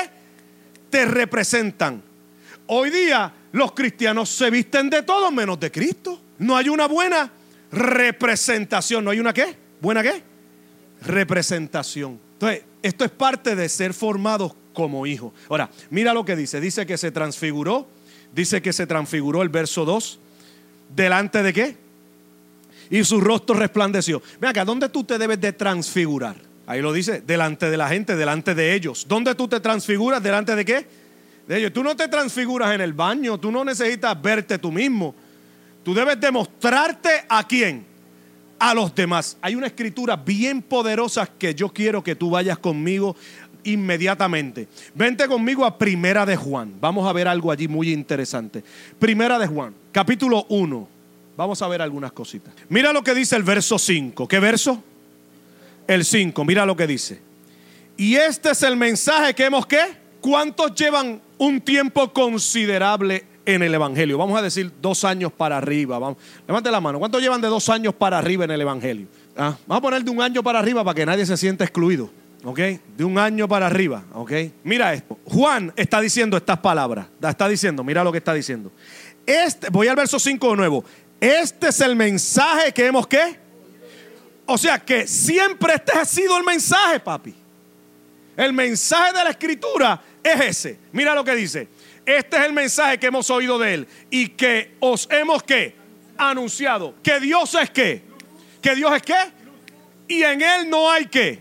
Te 0.90 1.06
representan. 1.06 2.02
Hoy 2.66 2.90
día 2.90 3.32
los 3.52 3.72
cristianos 3.72 4.30
se 4.30 4.50
visten 4.50 4.88
de 4.88 5.02
todo 5.02 5.30
menos 5.30 5.60
de 5.60 5.70
Cristo. 5.70 6.20
No 6.38 6.56
hay 6.56 6.68
una 6.68 6.86
buena 6.88 7.30
representación. 7.70 9.04
¿No 9.04 9.10
hay 9.10 9.20
una 9.20 9.32
qué? 9.32 9.54
¿Buena 9.80 10.02
qué? 10.02 10.22
Representación. 11.02 12.18
Entonces, 12.34 12.62
esto 12.82 13.04
es 13.04 13.10
parte 13.10 13.54
de 13.54 13.68
ser 13.68 13.92
formados 13.92 14.54
como 14.72 15.06
hijos. 15.06 15.32
Ahora, 15.48 15.70
mira 15.90 16.14
lo 16.14 16.24
que 16.24 16.34
dice. 16.34 16.60
Dice 16.60 16.86
que 16.86 16.96
se 16.96 17.10
transfiguró. 17.10 17.86
Dice 18.34 18.62
que 18.62 18.72
se 18.72 18.86
transfiguró 18.86 19.42
el 19.42 19.50
verso 19.50 19.84
2. 19.84 20.18
¿Delante 20.96 21.42
de 21.42 21.52
qué? 21.52 21.76
Y 22.90 23.04
su 23.04 23.20
rostro 23.20 23.54
resplandeció. 23.54 24.22
Ven 24.40 24.50
acá, 24.50 24.64
¿dónde 24.64 24.88
tú 24.88 25.04
te 25.04 25.18
debes 25.18 25.40
de 25.40 25.52
transfigurar? 25.52 26.36
Ahí 26.66 26.80
lo 26.80 26.92
dice, 26.92 27.20
delante 27.20 27.70
de 27.70 27.76
la 27.76 27.88
gente, 27.88 28.16
delante 28.16 28.54
de 28.54 28.74
ellos. 28.74 29.06
¿Dónde 29.08 29.34
tú 29.34 29.48
te 29.48 29.60
transfiguras? 29.60 30.22
¿Delante 30.22 30.56
de 30.56 30.64
qué? 30.64 31.01
De 31.46 31.58
ellos. 31.58 31.72
Tú 31.72 31.82
no 31.82 31.96
te 31.96 32.08
transfiguras 32.08 32.74
en 32.74 32.80
el 32.80 32.92
baño, 32.92 33.38
tú 33.38 33.50
no 33.50 33.64
necesitas 33.64 34.20
verte 34.20 34.58
tú 34.58 34.70
mismo. 34.70 35.14
Tú 35.82 35.94
debes 35.94 36.20
demostrarte 36.20 37.24
a 37.28 37.46
quién? 37.46 37.84
A 38.58 38.74
los 38.74 38.94
demás. 38.94 39.36
Hay 39.42 39.54
una 39.54 39.66
escritura 39.66 40.16
bien 40.16 40.62
poderosa 40.62 41.26
que 41.26 41.54
yo 41.54 41.68
quiero 41.68 42.02
que 42.02 42.14
tú 42.14 42.30
vayas 42.30 42.58
conmigo 42.58 43.16
inmediatamente. 43.64 44.68
Vente 44.94 45.26
conmigo 45.26 45.64
a 45.64 45.76
Primera 45.76 46.24
de 46.24 46.36
Juan. 46.36 46.74
Vamos 46.80 47.08
a 47.08 47.12
ver 47.12 47.28
algo 47.28 47.50
allí 47.50 47.68
muy 47.68 47.92
interesante. 47.92 48.62
Primera 48.98 49.38
de 49.38 49.46
Juan, 49.46 49.74
capítulo 49.90 50.46
1. 50.48 50.88
Vamos 51.36 51.62
a 51.62 51.68
ver 51.68 51.82
algunas 51.82 52.12
cositas. 52.12 52.52
Mira 52.68 52.92
lo 52.92 53.02
que 53.02 53.14
dice 53.14 53.36
el 53.36 53.42
verso 53.42 53.78
5. 53.78 54.28
¿Qué 54.28 54.38
verso? 54.38 54.82
El 55.86 56.04
5. 56.04 56.44
Mira 56.44 56.66
lo 56.66 56.76
que 56.76 56.86
dice. 56.86 57.20
Y 57.96 58.16
este 58.16 58.50
es 58.50 58.62
el 58.62 58.76
mensaje 58.76 59.34
que 59.34 59.46
hemos 59.46 59.66
qué? 59.66 59.80
¿Cuántos 60.20 60.74
llevan 60.74 61.20
un 61.42 61.60
tiempo 61.60 62.12
considerable 62.12 63.24
en 63.44 63.62
el 63.62 63.74
Evangelio? 63.74 64.16
Vamos 64.16 64.38
a 64.38 64.42
decir 64.42 64.70
dos 64.80 65.04
años 65.04 65.32
para 65.32 65.58
arriba. 65.58 65.98
Levante 66.46 66.70
la 66.70 66.80
mano. 66.80 67.00
¿Cuántos 67.00 67.20
llevan 67.20 67.40
de 67.40 67.48
dos 67.48 67.68
años 67.68 67.94
para 67.94 68.18
arriba 68.18 68.44
en 68.44 68.52
el 68.52 68.60
Evangelio? 68.60 69.08
Ah, 69.36 69.56
vamos 69.66 69.78
a 69.78 69.82
poner 69.82 70.04
de 70.04 70.10
un 70.10 70.22
año 70.22 70.42
para 70.42 70.60
arriba 70.60 70.84
para 70.84 70.94
que 70.94 71.04
nadie 71.04 71.26
se 71.26 71.36
sienta 71.36 71.64
excluido. 71.64 72.10
¿Ok? 72.44 72.58
De 72.96 73.04
un 73.04 73.18
año 73.18 73.48
para 73.48 73.66
arriba. 73.66 74.04
¿Ok? 74.14 74.32
Mira 74.62 74.94
esto. 74.94 75.18
Juan 75.24 75.72
está 75.74 76.00
diciendo 76.00 76.36
estas 76.36 76.58
palabras. 76.58 77.06
Está 77.20 77.48
diciendo, 77.48 77.82
mira 77.82 78.04
lo 78.04 78.12
que 78.12 78.18
está 78.18 78.34
diciendo. 78.34 78.70
Este, 79.26 79.68
voy 79.70 79.88
al 79.88 79.96
verso 79.96 80.20
5 80.20 80.50
de 80.50 80.56
nuevo. 80.56 80.84
Este 81.20 81.68
es 81.68 81.80
el 81.80 81.96
mensaje 81.96 82.72
que 82.72 82.86
hemos 82.86 83.08
qué? 83.08 83.36
O 84.46 84.56
sea 84.56 84.78
que 84.78 85.08
siempre 85.08 85.74
este 85.74 85.92
ha 85.98 86.04
sido 86.04 86.36
el 86.36 86.44
mensaje, 86.44 87.00
papi. 87.00 87.34
El 88.36 88.52
mensaje 88.52 89.12
de 89.12 89.24
la 89.24 89.30
escritura 89.30 90.00
es 90.22 90.40
ese. 90.40 90.78
Mira 90.92 91.14
lo 91.14 91.24
que 91.24 91.34
dice. 91.34 91.68
Este 92.04 92.36
es 92.36 92.42
el 92.44 92.52
mensaje 92.52 92.98
que 92.98 93.06
hemos 93.06 93.30
oído 93.30 93.58
de 93.58 93.74
él 93.74 93.88
y 94.10 94.28
que 94.28 94.74
os 94.80 95.08
hemos 95.10 95.42
qué? 95.42 95.74
Anunciado. 96.16 96.94
Que 97.02 97.20
Dios 97.20 97.54
es 97.54 97.70
qué? 97.70 98.02
Que 98.60 98.74
Dios 98.74 98.92
es 98.94 99.02
qué? 99.02 99.14
Y 100.08 100.22
en 100.22 100.42
él 100.42 100.68
no 100.68 100.90
hay 100.90 101.06
qué. 101.06 101.38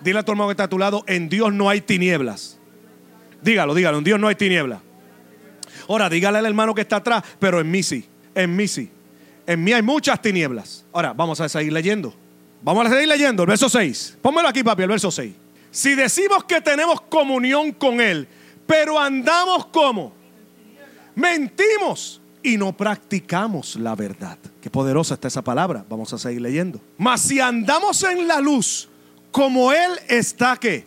Dile 0.00 0.18
a 0.18 0.22
tu 0.22 0.32
hermano 0.32 0.48
que 0.48 0.52
está 0.52 0.64
a 0.64 0.68
tu 0.68 0.78
lado, 0.78 1.02
en 1.06 1.28
Dios 1.28 1.52
no 1.52 1.68
hay 1.68 1.80
tinieblas. 1.80 2.58
Dígalo, 3.42 3.74
dígalo, 3.74 3.98
en 3.98 4.04
Dios 4.04 4.20
no 4.20 4.28
hay 4.28 4.34
tinieblas. 4.34 4.80
Ahora, 5.88 6.08
dígale 6.08 6.38
al 6.38 6.46
hermano 6.46 6.74
que 6.74 6.82
está 6.82 6.96
atrás, 6.96 7.22
pero 7.38 7.60
en 7.60 7.70
mí 7.70 7.82
sí, 7.82 8.06
en 8.34 8.54
mí 8.54 8.68
sí. 8.68 8.90
En 9.46 9.62
mí 9.62 9.72
hay 9.72 9.82
muchas 9.82 10.20
tinieblas. 10.20 10.84
Ahora, 10.92 11.12
vamos 11.12 11.40
a 11.40 11.48
seguir 11.48 11.72
leyendo. 11.72 12.14
Vamos 12.62 12.86
a 12.86 12.90
seguir 12.90 13.08
leyendo 13.08 13.42
el 13.42 13.48
verso 13.48 13.68
6. 13.68 14.18
Pónmelo 14.22 14.48
aquí, 14.48 14.62
papi, 14.62 14.82
el 14.82 14.88
verso 14.88 15.10
6. 15.10 15.32
Si 15.74 15.96
decimos 15.96 16.44
que 16.44 16.60
tenemos 16.60 17.00
comunión 17.00 17.72
con 17.72 18.00
Él, 18.00 18.28
pero 18.64 18.96
andamos 18.96 19.66
como 19.66 20.12
mentimos 21.16 22.20
y 22.44 22.56
no 22.56 22.76
practicamos 22.76 23.74
la 23.74 23.96
verdad. 23.96 24.38
Qué 24.62 24.70
poderosa 24.70 25.14
está 25.14 25.26
esa 25.26 25.42
palabra. 25.42 25.84
Vamos 25.88 26.12
a 26.12 26.18
seguir 26.18 26.42
leyendo. 26.42 26.80
Mas 26.96 27.22
si 27.22 27.40
andamos 27.40 28.04
en 28.04 28.28
la 28.28 28.40
luz, 28.40 28.88
como 29.32 29.72
Él 29.72 29.90
está 30.06 30.56
que 30.58 30.86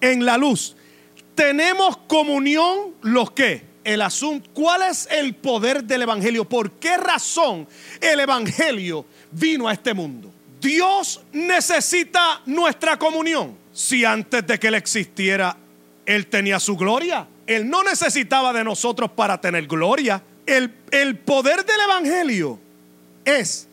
en 0.00 0.24
la 0.24 0.38
luz, 0.38 0.76
tenemos 1.34 1.98
comunión 2.08 2.94
los 3.02 3.32
que 3.32 3.64
el 3.84 4.00
asunto, 4.00 4.48
¿cuál 4.54 4.80
es 4.80 5.08
el 5.10 5.34
poder 5.34 5.84
del 5.84 6.00
evangelio? 6.00 6.48
¿Por 6.48 6.70
qué 6.72 6.96
razón 6.96 7.68
el 8.00 8.20
evangelio 8.20 9.04
vino 9.30 9.68
a 9.68 9.74
este 9.74 9.92
mundo? 9.92 10.32
Dios 10.58 11.20
necesita 11.34 12.40
nuestra 12.46 12.98
comunión. 12.98 13.59
Si 13.80 14.04
antes 14.04 14.46
de 14.46 14.58
que 14.58 14.66
Él 14.66 14.74
existiera, 14.74 15.56
Él 16.04 16.26
tenía 16.26 16.60
su 16.60 16.76
gloria. 16.76 17.26
Él 17.46 17.66
no 17.66 17.82
necesitaba 17.82 18.52
de 18.52 18.62
nosotros 18.62 19.10
para 19.12 19.40
tener 19.40 19.66
gloria. 19.66 20.22
El, 20.44 20.70
el 20.90 21.16
poder 21.16 21.64
del 21.64 21.80
Evangelio 21.80 22.60
es 23.24 23.66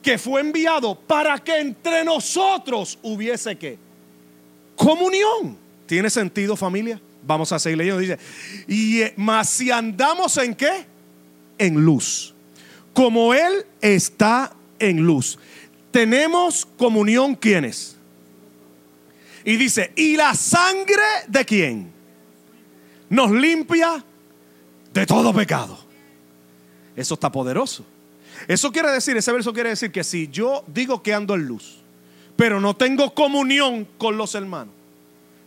que 0.00 0.16
fue 0.16 0.42
enviado 0.42 0.94
para 0.94 1.36
que 1.40 1.58
entre 1.58 2.04
nosotros 2.04 3.00
hubiese 3.02 3.58
que 3.58 3.78
comunión. 4.76 5.58
¿Tiene 5.86 6.08
sentido 6.08 6.54
familia? 6.54 7.00
Vamos 7.26 7.50
a 7.50 7.58
seguir 7.58 7.78
leyendo. 7.78 7.98
Dice, 7.98 8.18
y 8.68 9.00
eh, 9.00 9.12
más 9.16 9.50
si 9.50 9.72
andamos 9.72 10.36
en 10.36 10.54
qué? 10.54 10.86
En 11.58 11.84
luz. 11.84 12.32
Como 12.92 13.34
Él 13.34 13.66
está 13.80 14.54
en 14.78 14.98
luz. 14.98 15.36
Tenemos 15.90 16.64
comunión, 16.64 17.34
¿quiénes? 17.34 17.91
Y 19.44 19.56
dice, 19.56 19.92
¿y 19.96 20.16
la 20.16 20.34
sangre 20.34 21.02
de 21.28 21.44
quién? 21.44 21.92
Nos 23.08 23.30
limpia 23.30 24.04
de 24.92 25.06
todo 25.06 25.32
pecado. 25.32 25.78
Eso 26.94 27.14
está 27.14 27.30
poderoso. 27.30 27.84
Eso 28.48 28.72
quiere 28.72 28.90
decir, 28.90 29.16
ese 29.16 29.32
verso 29.32 29.52
quiere 29.52 29.70
decir 29.70 29.90
que 29.90 30.04
si 30.04 30.28
yo 30.28 30.64
digo 30.66 31.02
que 31.02 31.14
ando 31.14 31.34
en 31.34 31.46
luz, 31.46 31.78
pero 32.36 32.60
no 32.60 32.74
tengo 32.74 33.14
comunión 33.14 33.86
con 33.98 34.16
los 34.16 34.34
hermanos, 34.34 34.74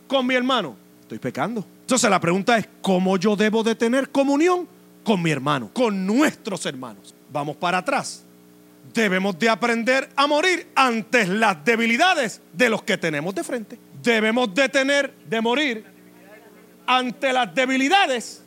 con 0.07 0.25
mi 0.25 0.35
hermano, 0.35 0.75
estoy 1.01 1.19
pecando. 1.19 1.65
Entonces 1.81 2.09
la 2.09 2.19
pregunta 2.19 2.57
es, 2.57 2.67
¿cómo 2.81 3.17
yo 3.17 3.35
debo 3.35 3.63
de 3.63 3.75
tener 3.75 4.09
comunión 4.09 4.67
con 5.03 5.21
mi 5.21 5.31
hermano, 5.31 5.69
con 5.73 6.05
nuestros 6.05 6.65
hermanos? 6.65 7.13
Vamos 7.31 7.55
para 7.57 7.79
atrás. 7.79 8.23
Debemos 8.95 9.37
de 9.37 9.49
aprender 9.49 10.09
a 10.15 10.25
morir 10.25 10.67
ante 10.73 11.27
las 11.27 11.65
debilidades 11.65 12.41
de 12.53 12.69
los 12.69 12.81
que 12.81 12.97
tenemos 12.97 13.35
de 13.35 13.43
frente. 13.43 13.77
Debemos 14.01 14.55
de 14.55 14.69
tener, 14.69 15.13
de 15.27 15.41
morir 15.41 15.85
ante 16.87 17.33
las 17.33 17.53
debilidades 17.53 18.41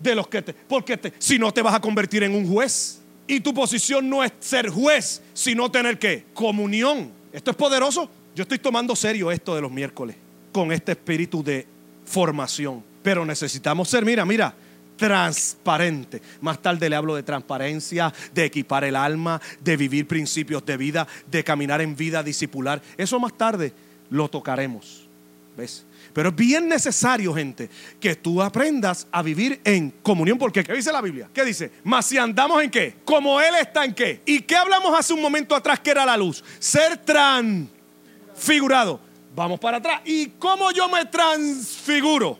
de 0.00 0.14
los 0.16 0.26
que 0.26 0.42
te... 0.42 0.54
Porque 0.54 0.96
te, 0.96 1.12
si 1.18 1.38
no 1.38 1.52
te 1.52 1.62
vas 1.62 1.74
a 1.74 1.80
convertir 1.80 2.24
en 2.24 2.34
un 2.34 2.52
juez. 2.52 3.00
Y 3.28 3.38
tu 3.38 3.54
posición 3.54 4.10
no 4.10 4.24
es 4.24 4.32
ser 4.40 4.68
juez, 4.68 5.22
sino 5.34 5.70
tener 5.70 6.00
que 6.00 6.24
comunión. 6.34 7.12
Esto 7.32 7.52
es 7.52 7.56
poderoso. 7.56 8.10
Yo 8.34 8.42
estoy 8.42 8.58
tomando 8.58 8.96
serio 8.96 9.30
esto 9.30 9.54
de 9.54 9.60
los 9.60 9.70
miércoles 9.70 10.16
con 10.50 10.72
este 10.72 10.92
espíritu 10.92 11.44
de 11.44 11.64
formación. 12.04 12.82
Pero 13.04 13.24
necesitamos 13.24 13.88
ser, 13.88 14.04
mira, 14.04 14.24
mira, 14.24 14.52
transparente. 15.00 16.20
Más 16.42 16.60
tarde 16.60 16.90
le 16.90 16.94
hablo 16.94 17.14
de 17.14 17.22
transparencia, 17.22 18.12
de 18.34 18.44
equipar 18.44 18.84
el 18.84 18.94
alma, 18.94 19.40
de 19.58 19.78
vivir 19.78 20.06
principios 20.06 20.62
de 20.66 20.76
vida, 20.76 21.08
de 21.30 21.42
caminar 21.42 21.80
en 21.80 21.96
vida 21.96 22.22
discipular. 22.22 22.82
Eso 22.98 23.18
más 23.18 23.32
tarde 23.32 23.72
lo 24.10 24.28
tocaremos. 24.28 25.08
¿Ves? 25.56 25.86
Pero 26.12 26.28
es 26.28 26.36
bien 26.36 26.68
necesario, 26.68 27.32
gente, 27.32 27.70
que 27.98 28.14
tú 28.14 28.42
aprendas 28.42 29.06
a 29.10 29.22
vivir 29.22 29.62
en 29.64 29.90
comunión. 30.02 30.36
Porque, 30.36 30.62
¿qué 30.62 30.74
dice 30.74 30.92
la 30.92 31.00
Biblia? 31.00 31.30
¿Qué 31.32 31.46
dice? 31.46 31.72
Mas 31.82 32.04
si 32.04 32.18
andamos 32.18 32.62
en 32.62 32.70
qué? 32.70 32.96
Como 33.02 33.40
Él 33.40 33.54
está 33.58 33.86
en 33.86 33.94
qué. 33.94 34.20
¿Y 34.26 34.42
qué 34.42 34.54
hablamos 34.54 34.92
hace 34.98 35.14
un 35.14 35.22
momento 35.22 35.56
atrás 35.56 35.80
que 35.80 35.92
era 35.92 36.04
la 36.04 36.18
luz? 36.18 36.44
Ser 36.58 36.98
transfigurado. 36.98 39.00
Vamos 39.34 39.58
para 39.58 39.78
atrás. 39.78 40.02
¿Y 40.04 40.26
cómo 40.26 40.70
yo 40.72 40.90
me 40.90 41.06
transfiguro? 41.06 42.38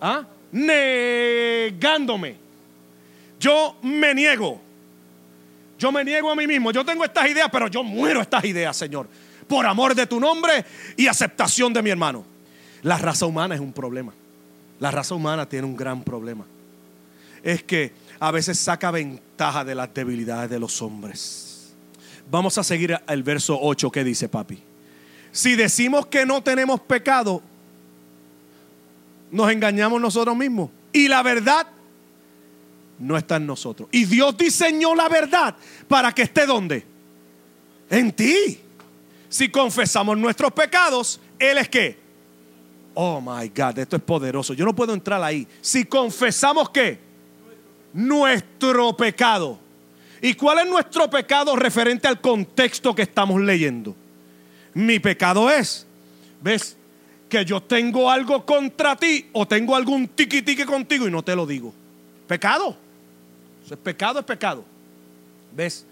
¿Ah? 0.00 0.24
Negándome. 0.56 2.36
Yo 3.38 3.76
me 3.82 4.14
niego. 4.14 4.60
Yo 5.78 5.92
me 5.92 6.04
niego 6.04 6.30
a 6.30 6.36
mí 6.36 6.46
mismo. 6.46 6.72
Yo 6.72 6.84
tengo 6.84 7.04
estas 7.04 7.28
ideas, 7.28 7.48
pero 7.52 7.68
yo 7.68 7.82
muero 7.82 8.20
estas 8.20 8.44
ideas, 8.44 8.76
Señor 8.76 9.08
por 9.46 9.66
amor 9.66 9.94
de 9.94 10.06
tu 10.06 10.20
nombre 10.20 10.64
y 10.96 11.06
aceptación 11.06 11.72
de 11.72 11.82
mi 11.82 11.90
hermano. 11.90 12.24
La 12.82 12.98
raza 12.98 13.26
humana 13.26 13.54
es 13.54 13.60
un 13.60 13.72
problema. 13.72 14.12
La 14.78 14.90
raza 14.90 15.14
humana 15.14 15.48
tiene 15.48 15.66
un 15.66 15.76
gran 15.76 16.02
problema. 16.02 16.44
Es 17.42 17.62
que 17.62 17.92
a 18.18 18.30
veces 18.30 18.58
saca 18.58 18.90
ventaja 18.90 19.64
de 19.64 19.74
las 19.74 19.92
debilidades 19.92 20.50
de 20.50 20.58
los 20.58 20.82
hombres. 20.82 21.74
Vamos 22.30 22.58
a 22.58 22.64
seguir 22.64 22.98
el 23.06 23.22
verso 23.22 23.58
8 23.60 23.90
que 23.90 24.04
dice 24.04 24.28
papi. 24.28 24.58
Si 25.30 25.54
decimos 25.54 26.06
que 26.06 26.26
no 26.26 26.42
tenemos 26.42 26.80
pecado, 26.80 27.42
nos 29.30 29.50
engañamos 29.50 30.00
nosotros 30.00 30.36
mismos. 30.36 30.70
Y 30.92 31.08
la 31.08 31.22
verdad 31.22 31.66
no 32.98 33.16
está 33.16 33.36
en 33.36 33.46
nosotros. 33.46 33.88
Y 33.92 34.04
Dios 34.04 34.36
diseñó 34.36 34.94
la 34.94 35.08
verdad 35.08 35.56
para 35.88 36.12
que 36.12 36.22
esté 36.22 36.46
donde? 36.46 36.84
En 37.90 38.12
ti. 38.12 38.60
Si 39.28 39.48
confesamos 39.48 40.16
nuestros 40.16 40.52
pecados, 40.52 41.20
Él 41.38 41.58
es 41.58 41.68
que. 41.68 41.98
Oh 42.94 43.20
my 43.20 43.48
God, 43.54 43.78
esto 43.78 43.96
es 43.96 44.02
poderoso. 44.02 44.54
Yo 44.54 44.64
no 44.64 44.74
puedo 44.74 44.94
entrar 44.94 45.22
ahí. 45.22 45.46
Si 45.60 45.84
confesamos 45.84 46.70
que 46.70 46.98
nuestro 47.92 48.96
pecado. 48.96 49.58
¿Y 50.22 50.34
cuál 50.34 50.60
es 50.60 50.66
nuestro 50.66 51.08
pecado 51.10 51.54
referente 51.56 52.08
al 52.08 52.20
contexto 52.20 52.94
que 52.94 53.02
estamos 53.02 53.40
leyendo? 53.40 53.94
Mi 54.72 54.98
pecado 54.98 55.50
es, 55.50 55.86
¿ves? 56.42 56.75
Que 57.28 57.44
yo 57.44 57.62
tengo 57.62 58.10
algo 58.10 58.44
contra 58.44 58.96
ti 58.96 59.26
o 59.32 59.46
tengo 59.46 59.74
algún 59.74 60.08
tiqui 60.08 60.64
contigo 60.64 61.08
y 61.08 61.10
no 61.10 61.22
te 61.22 61.34
lo 61.34 61.46
digo. 61.46 61.72
Pecado. 62.26 62.76
Eso 63.64 63.74
es 63.74 63.80
pecado, 63.80 64.20
es 64.20 64.24
pecado. 64.24 64.64
¿Ves? 65.52 65.84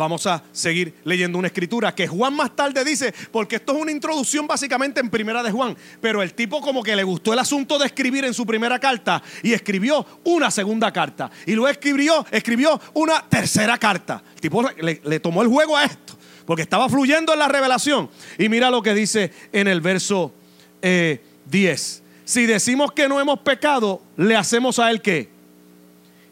Vamos 0.00 0.26
a 0.26 0.42
seguir 0.52 0.94
leyendo 1.04 1.36
una 1.36 1.48
escritura 1.48 1.94
que 1.94 2.06
Juan 2.06 2.32
más 2.32 2.56
tarde 2.56 2.82
dice, 2.84 3.12
porque 3.30 3.56
esto 3.56 3.74
es 3.74 3.82
una 3.82 3.92
introducción 3.92 4.46
básicamente 4.46 4.98
en 5.00 5.10
primera 5.10 5.42
de 5.42 5.50
Juan, 5.50 5.76
pero 6.00 6.22
el 6.22 6.32
tipo 6.32 6.62
como 6.62 6.82
que 6.82 6.96
le 6.96 7.02
gustó 7.02 7.34
el 7.34 7.38
asunto 7.38 7.78
de 7.78 7.84
escribir 7.84 8.24
en 8.24 8.32
su 8.32 8.46
primera 8.46 8.78
carta 8.78 9.22
y 9.42 9.52
escribió 9.52 10.06
una 10.24 10.50
segunda 10.50 10.90
carta 10.90 11.30
y 11.44 11.52
luego 11.52 11.68
escribió, 11.68 12.24
escribió 12.30 12.80
una 12.94 13.22
tercera 13.28 13.76
carta. 13.76 14.22
El 14.36 14.40
tipo 14.40 14.62
le, 14.80 15.20
tomó 15.20 15.42
el 15.42 15.48
juego 15.48 15.76
a 15.76 15.84
esto, 15.84 16.16
porque 16.46 16.62
estaba 16.62 16.88
fluyendo 16.88 17.34
en 17.34 17.38
la 17.38 17.48
revelación. 17.48 18.08
Y 18.38 18.48
mira 18.48 18.70
lo 18.70 18.82
que 18.82 18.94
dice 18.94 19.32
en 19.52 19.68
el 19.68 19.82
verso 19.82 20.32
10. 20.80 20.82
Eh, 20.82 22.02
si 22.24 22.46
decimos 22.46 22.92
que 22.92 23.08
no 23.08 23.20
hemos 23.20 23.40
pecado, 23.40 24.00
le 24.16 24.36
hacemos 24.36 24.78
a 24.78 24.90
él 24.90 25.00
qué? 25.00 25.28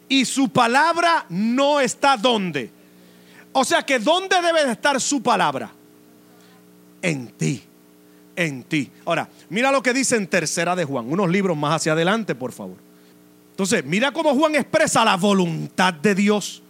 Y 0.07 0.25
su 0.25 0.49
palabra 0.49 1.25
no 1.29 1.79
está 1.79 2.17
donde 2.17 2.71
o 3.51 3.65
sea 3.65 3.83
que 3.83 3.99
¿dónde 3.99 4.41
debe 4.41 4.65
de 4.65 4.71
estar 4.73 4.99
su 5.01 5.21
palabra? 5.21 5.71
En 7.01 7.27
ti. 7.29 7.63
En 8.35 8.63
ti. 8.63 8.91
Ahora, 9.05 9.27
mira 9.49 9.71
lo 9.71 9.81
que 9.81 9.93
dice 9.93 10.15
en 10.15 10.27
tercera 10.27 10.75
de 10.75 10.85
Juan. 10.85 11.11
Unos 11.11 11.29
libros 11.29 11.57
más 11.57 11.75
hacia 11.75 11.93
adelante, 11.93 12.35
por 12.35 12.51
favor. 12.51 12.77
Entonces, 13.51 13.83
mira 13.83 14.11
cómo 14.11 14.33
Juan 14.35 14.55
expresa 14.55 15.03
la 15.03 15.17
voluntad 15.17 15.93
de 15.93 16.15
Dios 16.15 16.61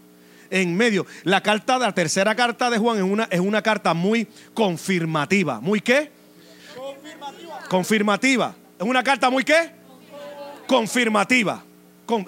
en 0.49 0.75
medio. 0.75 1.05
La 1.23 1.41
carta, 1.43 1.77
la 1.77 1.93
tercera 1.93 2.33
carta 2.33 2.69
de 2.69 2.77
Juan 2.77 2.97
es 2.97 3.03
una, 3.03 3.23
es 3.25 3.39
una 3.39 3.61
carta 3.61 3.93
muy 3.93 4.27
confirmativa. 4.53 5.59
¿Muy 5.59 5.81
qué? 5.81 6.11
Confirmativa. 7.69 8.53
Es 8.77 8.85
una 8.85 9.03
carta 9.03 9.29
muy 9.29 9.43
qué? 9.43 9.71
Confirmativa. 10.67 11.63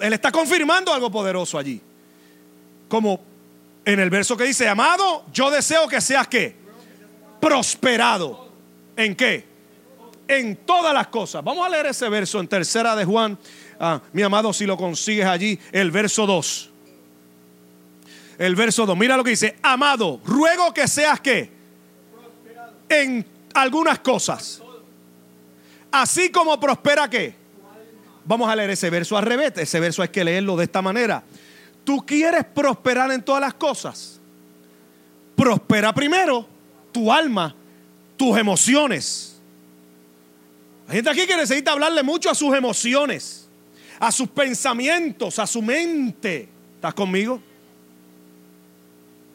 él 0.00 0.12
está 0.12 0.30
confirmando 0.30 0.92
algo 0.92 1.10
poderoso 1.10 1.58
allí. 1.58 1.80
Como 2.88 3.20
en 3.84 3.98
el 3.98 4.08
verso 4.08 4.36
que 4.36 4.44
dice, 4.44 4.68
amado, 4.68 5.24
yo 5.32 5.50
deseo 5.50 5.88
que 5.88 6.00
seas 6.00 6.28
qué? 6.28 6.54
Prosperado. 7.40 8.52
¿En 8.96 9.16
qué? 9.16 9.44
En 10.28 10.56
todas 10.56 10.94
las 10.94 11.08
cosas. 11.08 11.42
Vamos 11.42 11.66
a 11.66 11.68
leer 11.68 11.86
ese 11.86 12.08
verso 12.08 12.38
en 12.38 12.46
tercera 12.46 12.94
de 12.94 13.04
Juan. 13.04 13.36
Ah, 13.80 14.00
mi 14.12 14.22
amado, 14.22 14.52
si 14.52 14.64
lo 14.64 14.76
consigues 14.76 15.26
allí, 15.26 15.58
el 15.72 15.90
verso 15.90 16.24
2. 16.26 16.70
El 18.38 18.54
verso 18.54 18.86
2. 18.86 18.96
Mira 18.96 19.16
lo 19.16 19.24
que 19.24 19.30
dice. 19.30 19.56
Amado, 19.62 20.20
ruego 20.24 20.72
que 20.72 20.86
seas 20.86 21.20
qué? 21.20 21.50
En 22.88 23.26
algunas 23.54 23.98
cosas. 23.98 24.61
Así 25.92 26.30
como 26.30 26.58
prospera 26.58 27.08
qué? 27.08 27.34
Vamos 28.24 28.48
a 28.48 28.56
leer 28.56 28.70
ese 28.70 28.88
verso 28.88 29.16
al 29.16 29.24
revés. 29.24 29.52
Ese 29.56 29.78
verso 29.78 30.00
hay 30.02 30.08
que 30.08 30.24
leerlo 30.24 30.56
de 30.56 30.64
esta 30.64 30.80
manera. 30.80 31.22
Tú 31.84 32.04
quieres 32.06 32.44
prosperar 32.46 33.10
en 33.12 33.22
todas 33.22 33.42
las 33.42 33.54
cosas. 33.54 34.18
Prospera 35.36 35.92
primero 35.92 36.46
tu 36.92 37.12
alma, 37.12 37.54
tus 38.16 38.38
emociones. 38.38 39.40
Hay 40.88 40.96
gente 40.96 41.10
aquí 41.10 41.26
que 41.26 41.36
necesita 41.36 41.72
hablarle 41.72 42.02
mucho 42.02 42.30
a 42.30 42.34
sus 42.34 42.54
emociones, 42.54 43.48
a 43.98 44.10
sus 44.10 44.28
pensamientos, 44.28 45.38
a 45.38 45.46
su 45.46 45.60
mente. 45.60 46.48
¿Estás 46.76 46.94
conmigo? 46.94 47.40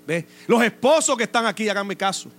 ¿Ve? 0.05 0.25
Los 0.47 0.63
esposos 0.63 1.17
que 1.17 1.23
están 1.23 1.45
aquí, 1.45 1.67
hagan 1.69 1.85
mi 1.85 1.95
caso. 1.95 2.29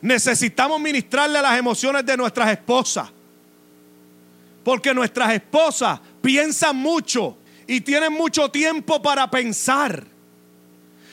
Necesitamos 0.00 0.80
ministrarle 0.80 1.40
las 1.40 1.58
emociones 1.58 2.04
de 2.04 2.16
nuestras 2.16 2.50
esposas. 2.50 3.10
Porque 4.64 4.92
nuestras 4.92 5.32
esposas 5.32 6.00
piensan 6.20 6.76
mucho 6.76 7.36
y 7.66 7.80
tienen 7.80 8.12
mucho 8.12 8.50
tiempo 8.50 9.00
para 9.00 9.30
pensar. 9.30 10.04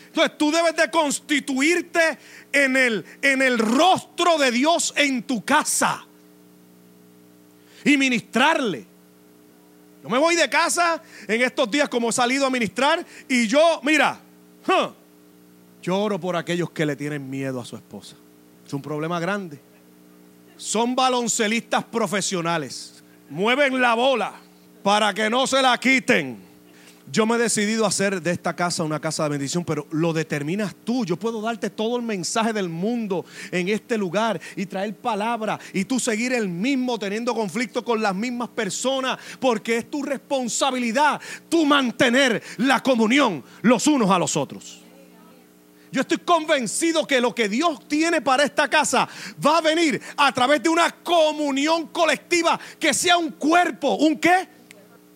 Entonces 0.07 0.37
tú 0.37 0.51
debes 0.51 0.75
de 0.75 0.91
constituirte 0.91 2.19
en 2.51 2.75
el, 2.75 3.05
en 3.21 3.41
el 3.41 3.57
rostro 3.57 4.37
de 4.37 4.51
Dios 4.51 4.93
en 4.95 5.23
tu 5.23 5.43
casa 5.43 6.05
y 7.83 7.97
ministrarle. 7.97 8.85
Yo 10.03 10.09
me 10.09 10.17
voy 10.17 10.35
de 10.35 10.49
casa 10.49 11.01
en 11.27 11.41
estos 11.41 11.71
días 11.71 11.89
como 11.89 12.09
he 12.09 12.13
salido 12.13 12.45
a 12.45 12.49
ministrar 12.49 13.05
y 13.27 13.47
yo, 13.47 13.79
mira, 13.83 14.19
lloro 15.81 16.19
por 16.19 16.35
aquellos 16.35 16.69
que 16.71 16.85
le 16.85 16.95
tienen 16.95 17.29
miedo 17.29 17.59
a 17.59 17.65
su 17.65 17.75
esposa. 17.75 18.15
Es 18.73 18.75
un 18.75 18.81
problema 18.81 19.19
grande. 19.19 19.59
Son 20.57 20.95
baloncelistas 20.95 21.83
profesionales. 21.83 23.03
Mueven 23.29 23.79
la 23.79 23.93
bola 23.93 24.33
para 24.81 25.13
que 25.13 25.29
no 25.29 25.45
se 25.45 25.61
la 25.61 25.77
quiten. 25.77 26.39
Yo 27.11 27.27
me 27.27 27.35
he 27.35 27.37
decidido 27.37 27.85
hacer 27.85 28.19
de 28.19 28.31
esta 28.31 28.55
casa 28.55 28.81
una 28.81 28.99
casa 28.99 29.25
de 29.25 29.29
bendición, 29.29 29.63
pero 29.63 29.85
lo 29.91 30.11
determinas 30.11 30.73
tú. 30.83 31.05
Yo 31.05 31.17
puedo 31.17 31.39
darte 31.39 31.69
todo 31.69 31.97
el 31.97 32.01
mensaje 32.01 32.51
del 32.51 32.67
mundo 32.67 33.25
en 33.51 33.69
este 33.69 33.95
lugar 33.95 34.41
y 34.55 34.65
traer 34.65 34.95
palabra 34.95 35.59
y 35.71 35.85
tú 35.85 35.99
seguir 35.99 36.33
el 36.33 36.49
mismo 36.49 36.97
teniendo 36.97 37.35
conflicto 37.35 37.85
con 37.85 38.01
las 38.01 38.15
mismas 38.15 38.49
personas, 38.49 39.19
porque 39.39 39.77
es 39.77 39.91
tu 39.91 40.01
responsabilidad 40.01 41.21
tú 41.47 41.63
mantener 41.63 42.41
la 42.57 42.81
comunión 42.81 43.43
los 43.61 43.85
unos 43.85 44.09
a 44.09 44.17
los 44.17 44.35
otros. 44.35 44.82
Yo 45.93 46.01
estoy 46.01 46.17
convencido 46.17 47.05
que 47.05 47.21
lo 47.21 47.35
que 47.35 47.47
Dios 47.47 47.87
tiene 47.87 48.19
para 48.19 48.43
esta 48.43 48.67
casa 48.67 49.07
va 49.45 49.59
a 49.59 49.61
venir 49.61 50.01
a 50.17 50.33
través 50.33 50.63
de 50.63 50.67
una 50.67 50.89
comunión 50.89 51.85
colectiva 51.89 52.59
que 52.79 52.95
sea 52.95 53.15
un 53.15 53.29
cuerpo, 53.29 53.93
un 53.97 54.17
qué? 54.17 54.47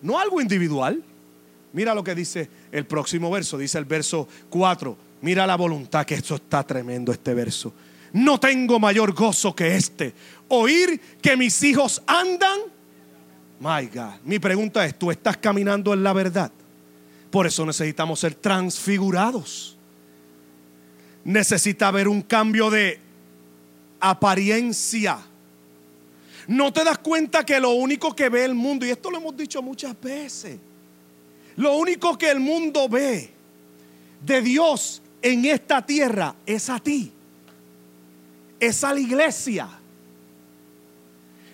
No 0.02 0.20
algo 0.20 0.40
individual. 0.40 1.02
Mira 1.72 1.96
lo 1.96 2.04
que 2.04 2.14
dice 2.14 2.48
el 2.70 2.86
próximo 2.86 3.28
verso, 3.28 3.58
dice 3.58 3.76
el 3.76 3.86
verso 3.86 4.28
4. 4.50 4.96
Mira 5.22 5.48
la 5.48 5.56
voluntad, 5.56 6.06
que 6.06 6.14
esto 6.14 6.36
está 6.36 6.62
tremendo 6.62 7.10
este 7.10 7.34
verso. 7.34 7.72
No 8.12 8.38
tengo 8.38 8.78
mayor 8.78 9.14
gozo 9.14 9.56
que 9.56 9.74
este. 9.74 10.14
Oír 10.46 11.00
que 11.20 11.36
mis 11.36 11.60
hijos 11.64 12.00
andan. 12.06 12.60
My 13.58 13.88
God. 13.92 14.20
Mi 14.22 14.38
pregunta 14.38 14.86
es, 14.86 14.96
¿tú 14.96 15.10
estás 15.10 15.38
caminando 15.38 15.92
en 15.92 16.04
la 16.04 16.12
verdad? 16.12 16.52
Por 17.32 17.48
eso 17.48 17.66
necesitamos 17.66 18.20
ser 18.20 18.36
transfigurados. 18.36 19.74
Necesita 21.28 21.88
haber 21.88 22.08
un 22.08 22.22
cambio 22.22 22.70
de 22.70 22.98
apariencia. 24.00 25.18
No 26.46 26.72
te 26.72 26.82
das 26.82 26.96
cuenta 26.96 27.44
que 27.44 27.60
lo 27.60 27.72
único 27.72 28.16
que 28.16 28.30
ve 28.30 28.46
el 28.46 28.54
mundo, 28.54 28.86
y 28.86 28.88
esto 28.88 29.10
lo 29.10 29.18
hemos 29.18 29.36
dicho 29.36 29.60
muchas 29.60 29.94
veces, 30.00 30.58
lo 31.56 31.76
único 31.76 32.16
que 32.16 32.30
el 32.30 32.40
mundo 32.40 32.88
ve 32.88 33.30
de 34.24 34.40
Dios 34.40 35.02
en 35.20 35.44
esta 35.44 35.84
tierra 35.84 36.34
es 36.46 36.70
a 36.70 36.78
ti, 36.80 37.12
es 38.58 38.82
a 38.82 38.94
la 38.94 39.00
iglesia. 39.00 39.68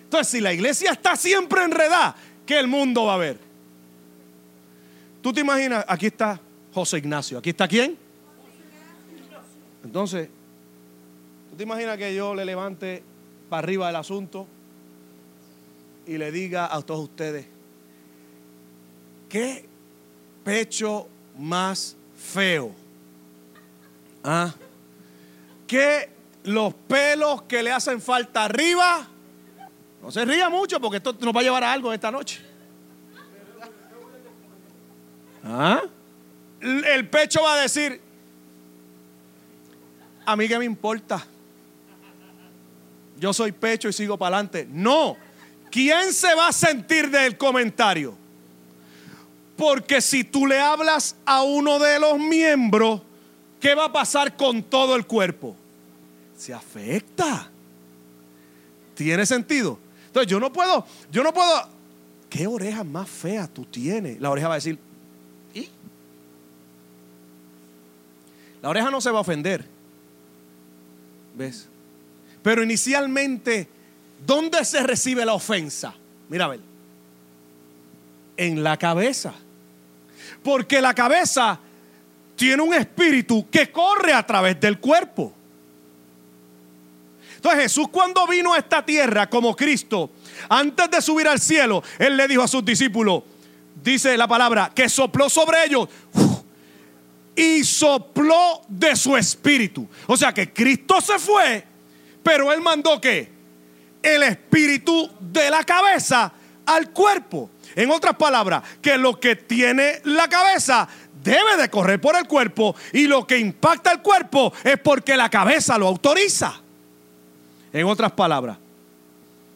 Entonces, 0.05 0.31
si 0.31 0.39
la 0.39 0.53
iglesia 0.53 0.91
está 0.91 1.17
siempre 1.17 1.65
enredada, 1.65 2.15
¿qué 2.45 2.57
el 2.57 2.67
mundo 2.67 3.03
va 3.03 3.15
a 3.15 3.17
ver? 3.17 3.37
Tú 5.21 5.33
te 5.33 5.41
imaginas, 5.41 5.83
aquí 5.85 6.05
está 6.05 6.39
José 6.73 6.99
Ignacio, 6.99 7.39
aquí 7.39 7.49
está 7.49 7.67
quién? 7.67 8.04
Entonces, 9.85 10.29
¿tú 11.51 11.55
te 11.55 11.63
imaginas 11.63 11.95
que 11.97 12.15
yo 12.15 12.33
le 12.33 12.43
levante 12.43 13.03
para 13.49 13.59
arriba 13.59 13.87
el 13.87 13.95
asunto 13.95 14.47
y 16.07 16.17
le 16.17 16.31
diga 16.31 16.73
a 16.75 16.81
todos 16.81 17.03
ustedes, 17.03 17.45
¿qué 19.29 19.69
pecho 20.43 21.07
más 21.37 21.95
feo? 22.17 22.71
¿Ah? 24.23 24.55
¿Qué 25.67 26.09
los 26.45 26.73
pelos 26.73 27.43
que 27.43 27.61
le 27.61 27.71
hacen 27.71 28.01
falta 28.01 28.45
arriba? 28.45 29.07
No 30.01 30.09
se 30.09 30.25
ría 30.25 30.49
mucho 30.49 30.81
porque 30.81 30.97
esto 30.97 31.15
nos 31.19 31.35
va 31.35 31.41
a 31.41 31.43
llevar 31.43 31.63
a 31.63 31.71
algo 31.71 31.93
esta 31.93 32.09
noche. 32.09 32.41
¿Ah? 35.43 35.83
El 36.59 37.07
pecho 37.07 37.43
va 37.43 37.53
a 37.53 37.61
decir, 37.61 38.01
a 40.25 40.35
mí 40.35 40.47
me 40.47 40.65
importa. 40.65 41.25
Yo 43.17 43.33
soy 43.33 43.51
pecho 43.51 43.87
y 43.87 43.93
sigo 43.93 44.17
para 44.17 44.37
adelante. 44.37 44.67
No. 44.69 45.17
¿Quién 45.71 46.13
se 46.13 46.33
va 46.35 46.49
a 46.49 46.53
sentir 46.53 47.09
del 47.09 47.37
comentario? 47.37 48.15
Porque 49.57 50.01
si 50.01 50.23
tú 50.23 50.45
le 50.45 50.59
hablas 50.59 51.15
a 51.25 51.43
uno 51.43 51.79
de 51.79 51.99
los 51.99 52.19
miembros, 52.19 53.01
¿qué 53.59 53.73
va 53.73 53.85
a 53.85 53.91
pasar 53.91 54.35
con 54.35 54.63
todo 54.63 54.95
el 54.95 55.05
cuerpo? 55.05 55.55
Se 56.37 56.53
afecta. 56.53 57.49
¿Tiene 58.95 59.25
sentido? 59.25 59.79
Entonces 60.07 60.29
yo 60.29 60.39
no 60.39 60.51
puedo, 60.51 60.85
yo 61.11 61.23
no 61.23 61.33
puedo. 61.33 61.69
¿Qué 62.29 62.47
oreja 62.47 62.83
más 62.83 63.09
fea 63.09 63.47
tú 63.47 63.65
tienes? 63.65 64.19
La 64.19 64.29
oreja 64.29 64.47
va 64.47 64.55
a 64.55 64.57
decir, 64.57 64.77
¿y? 65.53 65.69
La 68.61 68.69
oreja 68.69 68.89
no 68.91 68.99
se 68.99 69.11
va 69.11 69.19
a 69.19 69.21
ofender. 69.21 69.74
¿Ves? 71.35 71.67
Pero 72.41 72.63
inicialmente, 72.63 73.67
¿dónde 74.25 74.63
se 74.65 74.81
recibe 74.83 75.25
la 75.25 75.33
ofensa? 75.33 75.93
Mira 76.29 76.45
a 76.45 76.49
ver. 76.49 76.59
En 78.37 78.63
la 78.63 78.77
cabeza. 78.77 79.33
Porque 80.43 80.81
la 80.81 80.93
cabeza 80.93 81.59
tiene 82.35 82.61
un 82.61 82.73
espíritu 82.73 83.49
que 83.49 83.71
corre 83.71 84.13
a 84.13 84.25
través 84.25 84.59
del 84.59 84.79
cuerpo. 84.79 85.33
Entonces 87.35 87.63
Jesús 87.63 87.87
cuando 87.89 88.25
vino 88.27 88.53
a 88.53 88.57
esta 88.57 88.83
tierra 88.83 89.29
como 89.29 89.55
Cristo, 89.55 90.11
antes 90.49 90.89
de 90.89 91.01
subir 91.01 91.27
al 91.27 91.39
cielo, 91.39 91.83
Él 91.99 92.17
le 92.17 92.27
dijo 92.27 92.41
a 92.41 92.47
sus 92.47 92.65
discípulos, 92.65 93.23
dice 93.83 94.17
la 94.17 94.27
palabra, 94.27 94.71
que 94.73 94.89
sopló 94.89 95.29
sobre 95.29 95.65
ellos 95.65 95.87
y 97.35 97.63
sopló 97.63 98.61
de 98.67 98.95
su 98.95 99.17
espíritu. 99.17 99.87
O 100.07 100.15
sea 100.15 100.33
que 100.33 100.53
Cristo 100.53 101.01
se 101.01 101.19
fue, 101.19 101.63
pero 102.23 102.51
Él 102.51 102.61
mandó 102.61 102.99
que 103.01 103.29
el 104.01 104.23
espíritu 104.23 105.09
de 105.19 105.49
la 105.49 105.63
cabeza 105.63 106.31
al 106.65 106.91
cuerpo. 106.91 107.49
En 107.75 107.91
otras 107.91 108.15
palabras, 108.15 108.63
que 108.81 108.97
lo 108.97 109.19
que 109.19 109.35
tiene 109.35 110.01
la 110.05 110.29
cabeza 110.29 110.87
debe 111.23 111.57
de 111.57 111.69
correr 111.69 111.99
por 111.99 112.15
el 112.15 112.27
cuerpo 112.27 112.75
y 112.93 113.07
lo 113.07 113.25
que 113.25 113.37
impacta 113.37 113.91
el 113.91 114.01
cuerpo 114.01 114.53
es 114.63 114.79
porque 114.79 115.17
la 115.17 115.29
cabeza 115.29 115.77
lo 115.77 115.87
autoriza. 115.87 116.61
En 117.73 117.85
otras 117.87 118.11
palabras, 118.13 118.57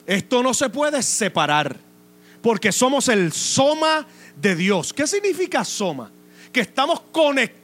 esto 0.06 0.44
no 0.44 0.54
se 0.54 0.70
puede 0.70 1.02
separar 1.04 1.78
porque 2.42 2.72
somos 2.72 3.08
el 3.08 3.32
soma 3.32 4.06
de 4.36 4.56
Dios. 4.56 4.92
¿Qué 4.92 5.08
significa 5.08 5.64
soma? 5.64 6.12
Que 6.52 6.62
estamos 6.62 7.02
conectados 7.12 7.59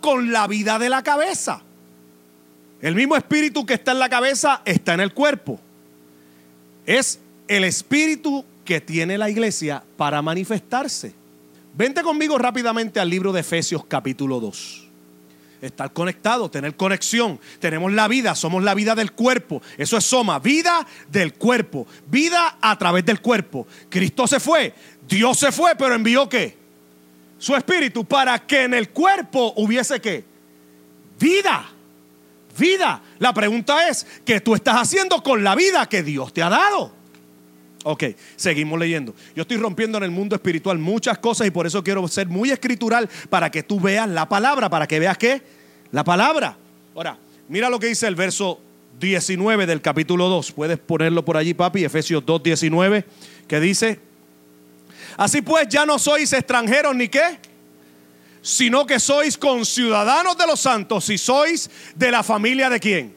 con 0.00 0.30
la 0.30 0.46
vida 0.46 0.78
de 0.78 0.88
la 0.88 1.02
cabeza. 1.02 1.62
El 2.82 2.94
mismo 2.94 3.16
espíritu 3.16 3.64
que 3.64 3.74
está 3.74 3.92
en 3.92 3.98
la 3.98 4.08
cabeza 4.10 4.60
está 4.64 4.92
en 4.92 5.00
el 5.00 5.14
cuerpo. 5.14 5.58
Es 6.84 7.18
el 7.48 7.64
espíritu 7.64 8.44
que 8.64 8.80
tiene 8.80 9.16
la 9.16 9.30
iglesia 9.30 9.82
para 9.96 10.20
manifestarse. 10.20 11.14
Vente 11.74 12.02
conmigo 12.02 12.36
rápidamente 12.36 13.00
al 13.00 13.08
libro 13.08 13.32
de 13.32 13.40
Efesios 13.40 13.86
capítulo 13.86 14.38
2. 14.38 14.88
Estar 15.62 15.92
conectado, 15.94 16.50
tener 16.50 16.76
conexión. 16.76 17.40
Tenemos 17.58 17.90
la 17.90 18.06
vida, 18.06 18.34
somos 18.34 18.62
la 18.62 18.74
vida 18.74 18.94
del 18.94 19.12
cuerpo. 19.12 19.62
Eso 19.78 19.96
es 19.96 20.04
soma, 20.04 20.38
vida 20.40 20.86
del 21.10 21.32
cuerpo. 21.32 21.86
Vida 22.10 22.58
a 22.60 22.76
través 22.76 23.06
del 23.06 23.22
cuerpo. 23.22 23.66
Cristo 23.88 24.26
se 24.26 24.40
fue, 24.40 24.74
Dios 25.08 25.38
se 25.38 25.52
fue, 25.52 25.74
pero 25.74 25.94
envió 25.94 26.28
qué? 26.28 26.63
Su 27.44 27.54
espíritu 27.54 28.06
para 28.06 28.38
que 28.38 28.62
en 28.62 28.72
el 28.72 28.88
cuerpo 28.88 29.52
hubiese 29.56 30.00
qué? 30.00 30.24
Vida. 31.20 31.68
Vida. 32.58 33.02
La 33.18 33.34
pregunta 33.34 33.86
es, 33.86 34.06
¿qué 34.24 34.40
tú 34.40 34.54
estás 34.54 34.76
haciendo 34.76 35.22
con 35.22 35.44
la 35.44 35.54
vida 35.54 35.86
que 35.86 36.02
Dios 36.02 36.32
te 36.32 36.42
ha 36.42 36.48
dado? 36.48 36.90
Ok, 37.82 38.04
seguimos 38.36 38.78
leyendo. 38.78 39.14
Yo 39.36 39.42
estoy 39.42 39.58
rompiendo 39.58 39.98
en 39.98 40.04
el 40.04 40.10
mundo 40.10 40.34
espiritual 40.34 40.78
muchas 40.78 41.18
cosas 41.18 41.46
y 41.46 41.50
por 41.50 41.66
eso 41.66 41.84
quiero 41.84 42.08
ser 42.08 42.28
muy 42.28 42.50
escritural 42.50 43.10
para 43.28 43.50
que 43.50 43.62
tú 43.62 43.78
veas 43.78 44.08
la 44.08 44.26
palabra, 44.26 44.70
para 44.70 44.86
que 44.86 44.98
veas 44.98 45.18
qué? 45.18 45.42
La 45.92 46.02
palabra. 46.02 46.56
Ahora, 46.94 47.18
mira 47.50 47.68
lo 47.68 47.78
que 47.78 47.88
dice 47.88 48.06
el 48.06 48.14
verso 48.14 48.58
19 49.00 49.66
del 49.66 49.82
capítulo 49.82 50.30
2. 50.30 50.52
Puedes 50.52 50.78
ponerlo 50.78 51.22
por 51.26 51.36
allí, 51.36 51.52
papi, 51.52 51.84
Efesios 51.84 52.24
2, 52.24 52.42
19, 52.42 53.04
que 53.46 53.60
dice, 53.60 54.00
así 55.16 55.42
pues 55.42 55.68
ya 55.68 55.86
no 55.86 55.98
sois 55.98 56.32
extranjeros 56.32 56.94
ni 56.94 57.08
qué, 57.08 57.38
sino 58.42 58.86
que 58.86 59.00
sois 59.00 59.38
conciudadanos 59.38 60.36
de 60.36 60.46
los 60.46 60.60
santos 60.60 61.08
y 61.10 61.18
sois 61.18 61.70
de 61.94 62.10
la 62.10 62.22
familia 62.22 62.68
de 62.68 62.80
quién. 62.80 63.14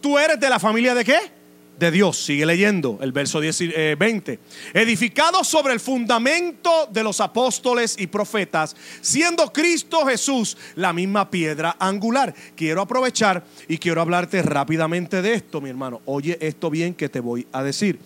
¿Tú 0.00 0.18
eres 0.18 0.38
de 0.38 0.50
la 0.50 0.58
familia 0.58 0.94
de 0.94 1.04
qué? 1.04 1.34
de 1.78 1.90
Dios. 1.90 2.16
Sigue 2.16 2.46
leyendo 2.46 2.98
el 3.02 3.12
verso 3.12 3.40
20. 3.40 4.32
Eh, 4.32 4.38
Edificado 4.74 5.44
sobre 5.44 5.72
el 5.72 5.80
fundamento 5.80 6.88
de 6.90 7.02
los 7.02 7.20
apóstoles 7.20 7.96
y 7.98 8.06
profetas, 8.06 8.76
siendo 9.00 9.52
Cristo 9.52 10.06
Jesús 10.06 10.56
la 10.76 10.92
misma 10.92 11.30
piedra 11.30 11.76
angular. 11.78 12.34
Quiero 12.56 12.82
aprovechar 12.82 13.44
y 13.68 13.78
quiero 13.78 14.00
hablarte 14.00 14.42
rápidamente 14.42 15.22
de 15.22 15.34
esto, 15.34 15.60
mi 15.60 15.70
hermano. 15.70 16.00
Oye 16.06 16.38
esto 16.40 16.70
bien 16.70 16.94
que 16.94 17.08
te 17.08 17.20
voy 17.20 17.46
a 17.52 17.62
decir. 17.62 17.98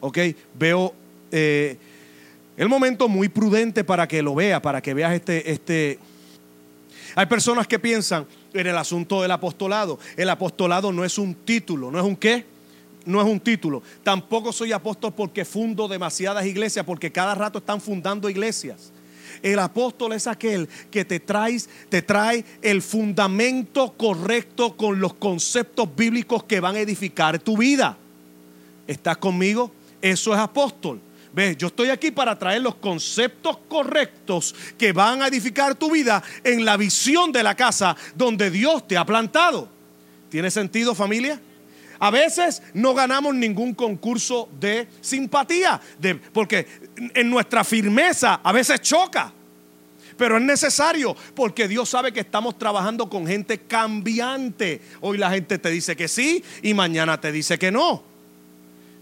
Ok, 0.00 0.18
veo 0.54 0.94
eh, 1.32 1.76
el 2.56 2.68
momento 2.68 3.08
muy 3.08 3.28
prudente 3.28 3.84
para 3.84 4.08
que 4.08 4.22
lo 4.22 4.34
vea, 4.34 4.60
para 4.62 4.80
que 4.80 4.94
veas 4.94 5.14
este, 5.14 5.50
este. 5.50 5.98
Hay 7.14 7.26
personas 7.26 7.66
que 7.66 7.78
piensan 7.78 8.26
en 8.52 8.66
el 8.66 8.76
asunto 8.76 9.22
del 9.22 9.30
apostolado. 9.30 9.98
El 10.16 10.30
apostolado 10.30 10.92
no 10.92 11.04
es 11.04 11.18
un 11.18 11.34
título, 11.34 11.90
no 11.90 11.98
es 11.98 12.04
un 12.04 12.16
qué 12.16 12.56
no 13.06 13.20
es 13.20 13.26
un 13.26 13.40
título. 13.40 13.82
Tampoco 14.02 14.52
soy 14.52 14.72
apóstol 14.72 15.14
porque 15.16 15.44
fundo 15.44 15.88
demasiadas 15.88 16.44
iglesias, 16.44 16.84
porque 16.84 17.10
cada 17.10 17.34
rato 17.34 17.58
están 17.58 17.80
fundando 17.80 18.28
iglesias. 18.28 18.92
El 19.42 19.58
apóstol 19.58 20.12
es 20.12 20.26
aquel 20.26 20.68
que 20.90 21.04
te 21.04 21.20
trae, 21.20 21.58
te 21.88 22.02
trae 22.02 22.44
el 22.62 22.82
fundamento 22.82 23.94
correcto 23.96 24.76
con 24.76 24.98
los 24.98 25.14
conceptos 25.14 25.88
bíblicos 25.94 26.44
que 26.44 26.60
van 26.60 26.76
a 26.76 26.80
edificar 26.80 27.38
tu 27.38 27.56
vida. 27.56 27.96
¿Estás 28.86 29.16
conmigo? 29.18 29.70
Eso 30.02 30.34
es 30.34 30.40
apóstol. 30.40 31.00
Yo 31.58 31.66
estoy 31.66 31.90
aquí 31.90 32.10
para 32.10 32.38
traer 32.38 32.62
los 32.62 32.76
conceptos 32.76 33.58
correctos 33.68 34.54
que 34.78 34.92
van 34.92 35.20
a 35.20 35.28
edificar 35.28 35.74
tu 35.74 35.90
vida 35.90 36.22
en 36.42 36.64
la 36.64 36.78
visión 36.78 37.30
de 37.30 37.42
la 37.42 37.54
casa 37.54 37.94
donde 38.14 38.50
Dios 38.50 38.88
te 38.88 38.96
ha 38.96 39.04
plantado. 39.04 39.68
¿Tiene 40.30 40.50
sentido 40.50 40.94
familia? 40.94 41.38
A 41.98 42.10
veces 42.10 42.62
no 42.72 42.94
ganamos 42.94 43.34
ningún 43.34 43.74
concurso 43.74 44.48
de 44.58 44.88
simpatía, 45.02 45.78
de, 45.98 46.14
porque 46.14 46.66
en 46.96 47.28
nuestra 47.28 47.64
firmeza 47.64 48.40
a 48.42 48.52
veces 48.52 48.80
choca. 48.80 49.30
Pero 50.16 50.38
es 50.38 50.42
necesario 50.42 51.14
porque 51.34 51.68
Dios 51.68 51.90
sabe 51.90 52.12
que 52.12 52.20
estamos 52.20 52.56
trabajando 52.56 53.10
con 53.10 53.26
gente 53.26 53.58
cambiante. 53.58 54.80
Hoy 55.02 55.18
la 55.18 55.30
gente 55.30 55.58
te 55.58 55.68
dice 55.68 55.94
que 55.96 56.08
sí 56.08 56.42
y 56.62 56.72
mañana 56.72 57.20
te 57.20 57.30
dice 57.30 57.58
que 57.58 57.70
no. 57.70 58.02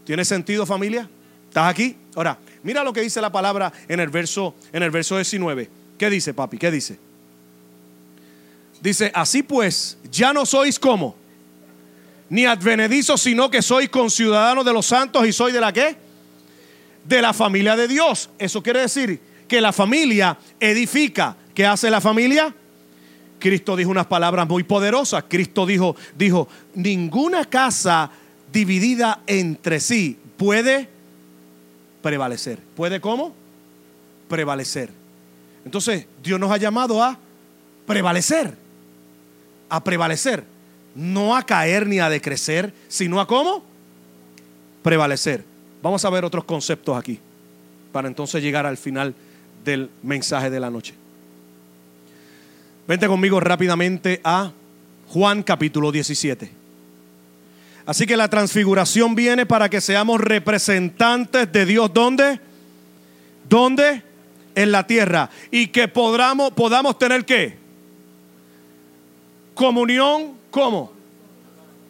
¿Tiene 0.04 0.24
sentido 0.24 0.66
familia? 0.66 1.08
¿Estás 1.54 1.70
aquí? 1.70 1.94
Ahora, 2.16 2.36
mira 2.64 2.82
lo 2.82 2.92
que 2.92 3.00
dice 3.00 3.20
la 3.20 3.30
palabra 3.30 3.72
en 3.86 4.00
el 4.00 4.08
verso, 4.08 4.56
en 4.72 4.82
el 4.82 4.90
verso 4.90 5.14
19. 5.14 5.70
¿Qué 5.96 6.10
dice, 6.10 6.34
papi? 6.34 6.58
¿Qué 6.58 6.68
dice? 6.68 6.98
Dice, 8.80 9.12
así 9.14 9.44
pues, 9.44 9.96
ya 10.10 10.32
no 10.32 10.46
sois 10.46 10.80
como 10.80 11.14
ni 12.28 12.44
advenedizos, 12.44 13.20
sino 13.20 13.52
que 13.52 13.62
soy 13.62 13.86
conciudadano 13.86 14.64
de 14.64 14.72
los 14.72 14.86
santos 14.86 15.24
y 15.28 15.32
soy 15.32 15.52
de 15.52 15.60
la 15.60 15.72
qué? 15.72 15.94
De 17.04 17.22
la 17.22 17.32
familia 17.32 17.76
de 17.76 17.86
Dios. 17.86 18.30
Eso 18.36 18.60
quiere 18.60 18.80
decir 18.80 19.20
que 19.46 19.60
la 19.60 19.72
familia 19.72 20.36
edifica. 20.58 21.36
¿Qué 21.54 21.64
hace 21.64 21.88
la 21.88 22.00
familia? 22.00 22.52
Cristo 23.38 23.76
dijo 23.76 23.92
unas 23.92 24.06
palabras 24.06 24.48
muy 24.48 24.64
poderosas. 24.64 25.26
Cristo 25.28 25.66
dijo, 25.66 25.94
dijo, 26.16 26.48
ninguna 26.74 27.44
casa 27.44 28.10
dividida 28.52 29.20
entre 29.28 29.78
sí 29.78 30.18
puede 30.36 30.93
prevalecer. 32.04 32.58
¿Puede 32.76 33.00
cómo? 33.00 33.34
Prevalecer. 34.28 34.90
Entonces, 35.64 36.06
Dios 36.22 36.38
nos 36.38 36.50
ha 36.50 36.58
llamado 36.58 37.02
a 37.02 37.18
prevalecer. 37.86 38.54
A 39.70 39.82
prevalecer. 39.82 40.44
No 40.94 41.34
a 41.34 41.42
caer 41.44 41.86
ni 41.86 42.00
a 42.00 42.10
decrecer, 42.10 42.74
sino 42.88 43.22
a 43.22 43.26
cómo? 43.26 43.64
Prevalecer. 44.82 45.46
Vamos 45.82 46.04
a 46.04 46.10
ver 46.10 46.26
otros 46.26 46.44
conceptos 46.44 46.94
aquí 46.94 47.18
para 47.90 48.06
entonces 48.06 48.42
llegar 48.42 48.66
al 48.66 48.76
final 48.76 49.14
del 49.64 49.88
mensaje 50.02 50.50
de 50.50 50.60
la 50.60 50.68
noche. 50.68 50.92
Vente 52.86 53.06
conmigo 53.06 53.40
rápidamente 53.40 54.20
a 54.24 54.52
Juan 55.08 55.42
capítulo 55.42 55.90
17. 55.90 56.63
Así 57.86 58.06
que 58.06 58.16
la 58.16 58.28
transfiguración 58.28 59.14
viene 59.14 59.44
para 59.44 59.68
que 59.68 59.80
seamos 59.80 60.20
representantes 60.20 61.52
de 61.52 61.66
Dios. 61.66 61.92
¿Dónde? 61.92 62.40
¿Dónde? 63.48 64.02
En 64.54 64.72
la 64.72 64.86
tierra. 64.86 65.28
Y 65.50 65.66
que 65.66 65.88
podamos, 65.88 66.52
podamos 66.52 66.98
tener 66.98 67.24
qué? 67.24 67.58
Comunión, 69.54 70.38
¿cómo? 70.50 70.92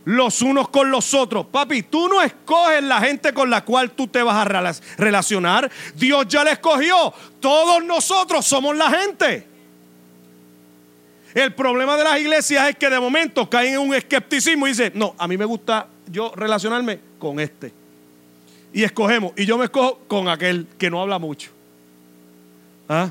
Los 0.05 0.43
unos 0.43 0.69
con 0.69 0.91
los 0.91 1.15
otros. 1.15 1.47
Papi, 1.47 1.85
tú 1.85 2.09
no 2.09 2.21
escoges 2.21 2.83
la 2.83 3.01
gente 3.01 3.33
con 3.33 3.49
la 3.49 3.65
cual 3.65 3.93
tú 3.93 4.09
te 4.09 4.23
vas 4.23 4.37
a 4.37 4.75
relacionar. 4.99 5.71
Dios 5.95 6.27
ya 6.29 6.45
la 6.45 6.53
escogió. 6.53 7.15
Todos 7.41 7.85
nosotros 7.85 8.45
somos 8.45 8.77
la 8.77 8.91
gente. 8.91 9.54
El 11.35 11.53
problema 11.53 11.97
de 11.97 12.05
las 12.05 12.21
iglesias 12.21 12.71
es 12.71 12.77
que 12.77 12.89
de 12.89 13.01
momento 13.01 13.51
caen 13.51 13.75
en 13.75 13.81
un 13.81 13.95
escepticismo 13.95 14.69
y 14.69 14.71
dicen, 14.71 14.93
no, 14.95 15.17
a 15.19 15.27
mí 15.27 15.37
me 15.37 15.45
gusta 15.45 15.89
yo 16.07 16.33
relacionarme 16.37 17.01
con 17.19 17.41
este. 17.41 17.73
Y 18.73 18.85
escogemos, 18.85 19.33
y 19.37 19.45
yo 19.45 19.59
me 19.59 19.65
escojo 19.65 19.99
con 20.07 20.29
aquel 20.29 20.69
que 20.79 20.89
no 20.89 21.03
habla 21.03 21.19
mucho. 21.19 21.51
¿Ah? 22.89 23.11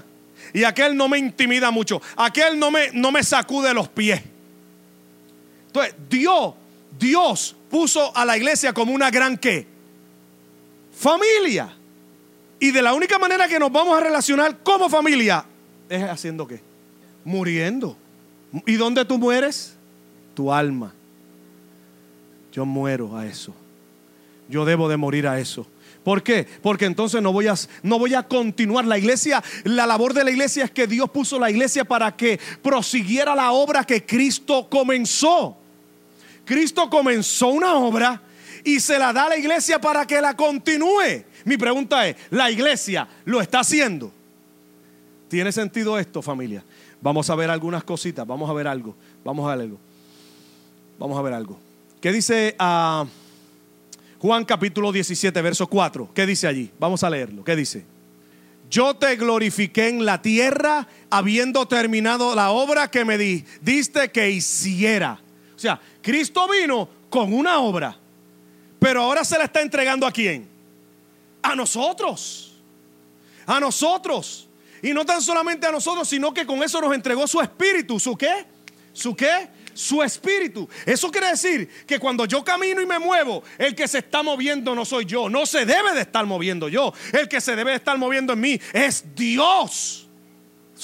Y 0.53 0.63
aquel 0.63 0.95
no 0.95 1.09
me 1.09 1.17
intimida 1.17 1.69
mucho, 1.69 2.01
aquel 2.15 2.57
no 2.57 2.71
me, 2.71 2.91
no 2.93 3.11
me 3.11 3.23
sacude 3.23 3.73
los 3.73 3.89
pies. 3.89 4.21
Entonces, 5.67 5.95
Dios, 6.09 6.53
Dios 6.97 7.55
puso 7.69 8.15
a 8.15 8.23
la 8.23 8.37
iglesia 8.37 8.71
como 8.71 8.93
una 8.93 9.11
gran 9.11 9.37
qué? 9.37 9.67
Familia. 10.95 11.75
Y 12.59 12.71
de 12.71 12.81
la 12.81 12.93
única 12.93 13.19
manera 13.19 13.47
que 13.49 13.59
nos 13.59 13.71
vamos 13.71 13.97
a 13.97 13.99
relacionar 13.99 14.59
como 14.63 14.89
familia 14.89 15.43
es 15.89 16.03
haciendo 16.03 16.47
qué? 16.47 16.61
Muriendo. 17.25 17.97
¿Y 18.65 18.75
dónde 18.75 19.05
tú 19.05 19.17
mueres? 19.17 19.75
Tu 20.35 20.51
alma. 20.51 20.93
Yo 22.51 22.65
muero 22.65 23.17
a 23.17 23.25
eso. 23.25 23.53
Yo 24.47 24.65
debo 24.65 24.87
de 24.87 24.97
morir 24.97 25.27
a 25.27 25.39
eso. 25.39 25.65
¿Por 26.03 26.21
qué? 26.21 26.45
Porque 26.61 26.85
entonces 26.85 27.21
no 27.21 27.31
voy, 27.31 27.47
a, 27.47 27.55
no 27.81 27.97
voy 27.97 28.13
a 28.13 28.23
continuar. 28.23 28.85
La 28.85 28.97
iglesia, 28.97 29.43
la 29.63 29.87
labor 29.87 30.13
de 30.13 30.23
la 30.23 30.31
iglesia 30.31 30.65
es 30.65 30.71
que 30.71 30.85
Dios 30.85 31.09
puso 31.09 31.39
la 31.39 31.49
iglesia 31.49 31.85
para 31.85 32.15
que 32.15 32.39
prosiguiera 32.61 33.35
la 33.35 33.53
obra 33.53 33.85
que 33.85 34.05
Cristo 34.05 34.67
comenzó. 34.69 35.57
Cristo 36.45 36.89
comenzó 36.89 37.47
una 37.47 37.75
obra 37.75 38.21
y 38.65 38.79
se 38.79 38.99
la 38.99 39.13
da 39.13 39.25
a 39.25 39.29
la 39.29 39.37
iglesia 39.37 39.79
para 39.79 40.05
que 40.05 40.19
la 40.19 40.35
continúe. 40.35 41.23
Mi 41.45 41.57
pregunta 41.57 42.07
es, 42.07 42.17
¿la 42.29 42.51
iglesia 42.51 43.07
lo 43.25 43.41
está 43.41 43.61
haciendo? 43.61 44.11
¿Tiene 45.29 45.51
sentido 45.51 45.97
esto, 45.97 46.21
familia? 46.21 46.63
Vamos 47.03 47.29
a 47.29 47.35
ver 47.35 47.49
algunas 47.49 47.83
cositas, 47.83 48.25
vamos 48.25 48.49
a 48.49 48.53
ver 48.53 48.65
algo, 48.65 48.95
vamos 49.25 49.45
a 49.45 49.53
ver 49.53 49.65
algo. 49.65 49.77
Vamos 50.97 51.19
a 51.19 51.21
ver 51.21 51.33
algo. 51.33 51.59
¿Qué 51.99 52.13
dice 52.13 52.55
ah, 52.57 53.05
Juan 54.19 54.45
capítulo 54.45 54.89
17, 54.89 55.41
verso 55.41 55.67
4? 55.67 56.11
¿Qué 56.15 56.25
dice 56.25 56.47
allí? 56.47 56.71
Vamos 56.79 57.03
a 57.03 57.09
leerlo. 57.09 57.43
¿Qué 57.43 57.57
dice? 57.57 57.83
Yo 58.69 58.95
te 58.95 59.17
glorifiqué 59.17 59.89
en 59.89 60.05
la 60.05 60.21
tierra 60.21 60.87
habiendo 61.09 61.67
terminado 61.67 62.35
la 62.35 62.51
obra 62.51 62.89
que 62.89 63.03
me 63.03 63.17
di, 63.17 63.43
diste 63.61 64.09
que 64.09 64.31
hiciera. 64.31 65.19
O 65.57 65.59
sea, 65.59 65.81
Cristo 66.01 66.47
vino 66.47 66.87
con 67.09 67.33
una 67.33 67.59
obra, 67.59 67.97
pero 68.79 69.01
ahora 69.01 69.25
se 69.25 69.37
la 69.37 69.43
está 69.43 69.61
entregando 69.61 70.07
a 70.07 70.11
quién? 70.13 70.47
A 71.41 71.53
nosotros. 71.53 72.53
A 73.45 73.59
nosotros. 73.59 74.47
Y 74.83 74.93
no 74.93 75.05
tan 75.05 75.21
solamente 75.21 75.65
a 75.65 75.71
nosotros, 75.71 76.07
sino 76.07 76.33
que 76.33 76.45
con 76.45 76.61
eso 76.61 76.79
nos 76.81 76.93
entregó 76.93 77.25
su 77.25 77.39
espíritu. 77.41 77.99
¿Su 77.99 78.17
qué? 78.17 78.45
¿Su 78.91 79.15
qué? 79.15 79.47
Su 79.73 80.03
espíritu. 80.03 80.67
Eso 80.85 81.09
quiere 81.09 81.29
decir 81.29 81.67
que 81.87 81.97
cuando 81.97 82.25
yo 82.25 82.43
camino 82.43 82.81
y 82.81 82.85
me 82.85 82.99
muevo, 82.99 83.43
el 83.57 83.73
que 83.73 83.87
se 83.87 83.99
está 83.99 84.21
moviendo 84.21 84.75
no 84.75 84.83
soy 84.83 85.05
yo. 85.05 85.29
No 85.29 85.45
se 85.45 85.65
debe 85.65 85.93
de 85.93 86.01
estar 86.01 86.25
moviendo 86.25 86.67
yo. 86.67 86.93
El 87.13 87.29
que 87.29 87.39
se 87.39 87.55
debe 87.55 87.71
de 87.71 87.77
estar 87.77 87.97
moviendo 87.97 88.33
en 88.33 88.41
mí 88.41 88.59
es 88.73 89.15
Dios. 89.15 90.09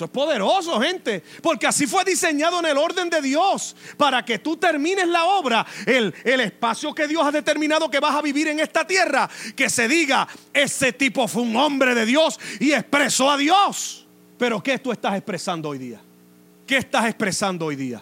Es 0.06 0.12
poderoso, 0.12 0.80
gente. 0.80 1.24
Porque 1.42 1.68
así 1.68 1.88
fue 1.88 2.04
diseñado 2.04 2.60
en 2.60 2.66
el 2.66 2.78
orden 2.78 3.10
de 3.10 3.22
Dios. 3.22 3.76
Para 3.98 4.24
que 4.24 4.40
tú 4.40 4.58
termines 4.58 5.08
la 5.08 5.26
obra, 5.26 5.66
el, 5.86 6.14
el, 6.24 6.40
espacio 6.42 6.94
que 6.94 7.08
Dios 7.08 7.26
ha 7.26 7.32
determinado 7.32 7.90
que 7.90 8.00
vas 8.00 8.16
a 8.16 8.22
vivir 8.22 8.48
en 8.48 8.60
esta 8.60 8.86
tierra, 8.86 9.30
que 9.56 9.70
se 9.70 9.88
diga, 9.88 10.28
ese 10.54 10.94
tipo 10.94 11.28
fue 11.28 11.44
un 11.44 11.56
hombre 11.56 11.96
de 11.96 12.06
Dios 12.06 12.40
y 12.60 12.72
expresó 12.72 13.32
a 13.32 13.38
Dios. 13.38 14.08
Pero 14.38 14.64
¿qué 14.64 14.80
tú 14.80 14.92
estás 14.92 15.16
expresando 15.16 15.70
hoy 15.70 15.78
día? 15.78 16.02
¿Qué 16.66 16.78
estás 16.78 17.06
expresando 17.06 17.66
hoy 17.66 17.76
día? 17.76 18.02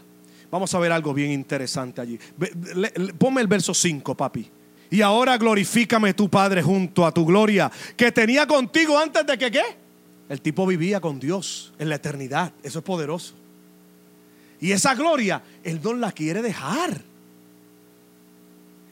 Vamos 0.52 0.74
a 0.74 0.80
ver 0.80 0.92
algo 0.92 1.14
bien 1.14 1.32
interesante 1.32 2.02
allí. 2.02 2.20
Ponme 3.18 3.42
el 3.42 3.48
verso 3.48 3.74
5, 3.74 4.16
papi. 4.16 4.50
Y 4.90 5.02
ahora 5.02 5.38
glorifícame 5.38 6.14
tu 6.14 6.30
Padre 6.30 6.62
junto 6.62 7.06
a 7.06 7.12
tu 7.12 7.26
gloria 7.26 7.72
que 7.96 8.12
tenía 8.12 8.48
contigo 8.48 8.98
antes 8.98 9.26
de 9.26 9.38
que 9.38 9.52
qué? 9.52 9.87
El 10.30 10.42
tipo 10.42 10.66
vivía 10.66 11.00
con 11.00 11.20
Dios 11.20 11.74
en 11.80 11.90
la 11.90 11.96
eternidad. 11.96 12.52
Eso 12.64 12.80
es 12.80 12.86
poderoso. 12.86 13.34
Y 14.60 14.72
esa 14.72 14.96
gloria, 14.96 15.42
Él 15.64 15.80
no 15.84 15.94
la 15.94 16.12
quiere 16.12 16.42
dejar. 16.42 17.02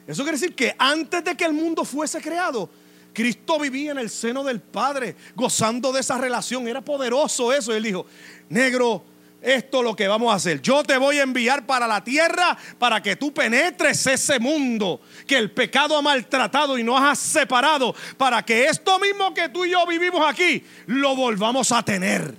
Eso 0.06 0.22
quiere 0.22 0.38
decir 0.38 0.54
que 0.54 0.74
antes 0.78 1.24
de 1.24 1.36
que 1.36 1.44
el 1.44 1.52
mundo 1.52 1.84
fuese 1.84 2.20
creado, 2.20 2.70
Cristo 3.12 3.58
vivía 3.58 3.92
en 3.92 3.98
el 3.98 4.10
seno 4.10 4.44
del 4.44 4.60
Padre, 4.60 5.16
gozando 5.34 5.92
de 5.92 6.00
esa 6.00 6.18
relación. 6.18 6.68
Era 6.68 6.80
poderoso 6.80 7.52
eso. 7.52 7.74
Él 7.74 7.82
dijo, 7.82 8.06
negro, 8.48 9.02
esto 9.46 9.78
es 9.78 9.84
lo 9.84 9.94
que 9.94 10.08
vamos 10.08 10.32
a 10.32 10.34
hacer. 10.34 10.60
Yo 10.60 10.82
te 10.82 10.98
voy 10.98 11.18
a 11.18 11.22
enviar 11.22 11.64
para 11.66 11.86
la 11.86 12.02
tierra 12.02 12.58
para 12.80 13.00
que 13.00 13.14
tú 13.14 13.32
penetres 13.32 14.04
ese 14.08 14.40
mundo 14.40 15.00
que 15.24 15.38
el 15.38 15.52
pecado 15.52 15.96
ha 15.96 16.02
maltratado 16.02 16.76
y 16.76 16.82
nos 16.82 17.00
ha 17.00 17.14
separado. 17.14 17.94
Para 18.16 18.44
que 18.44 18.66
esto 18.66 18.98
mismo 18.98 19.32
que 19.32 19.48
tú 19.48 19.64
y 19.64 19.70
yo 19.70 19.86
vivimos 19.86 20.20
aquí 20.28 20.64
lo 20.86 21.14
volvamos 21.14 21.70
a 21.70 21.80
tener. 21.84 22.34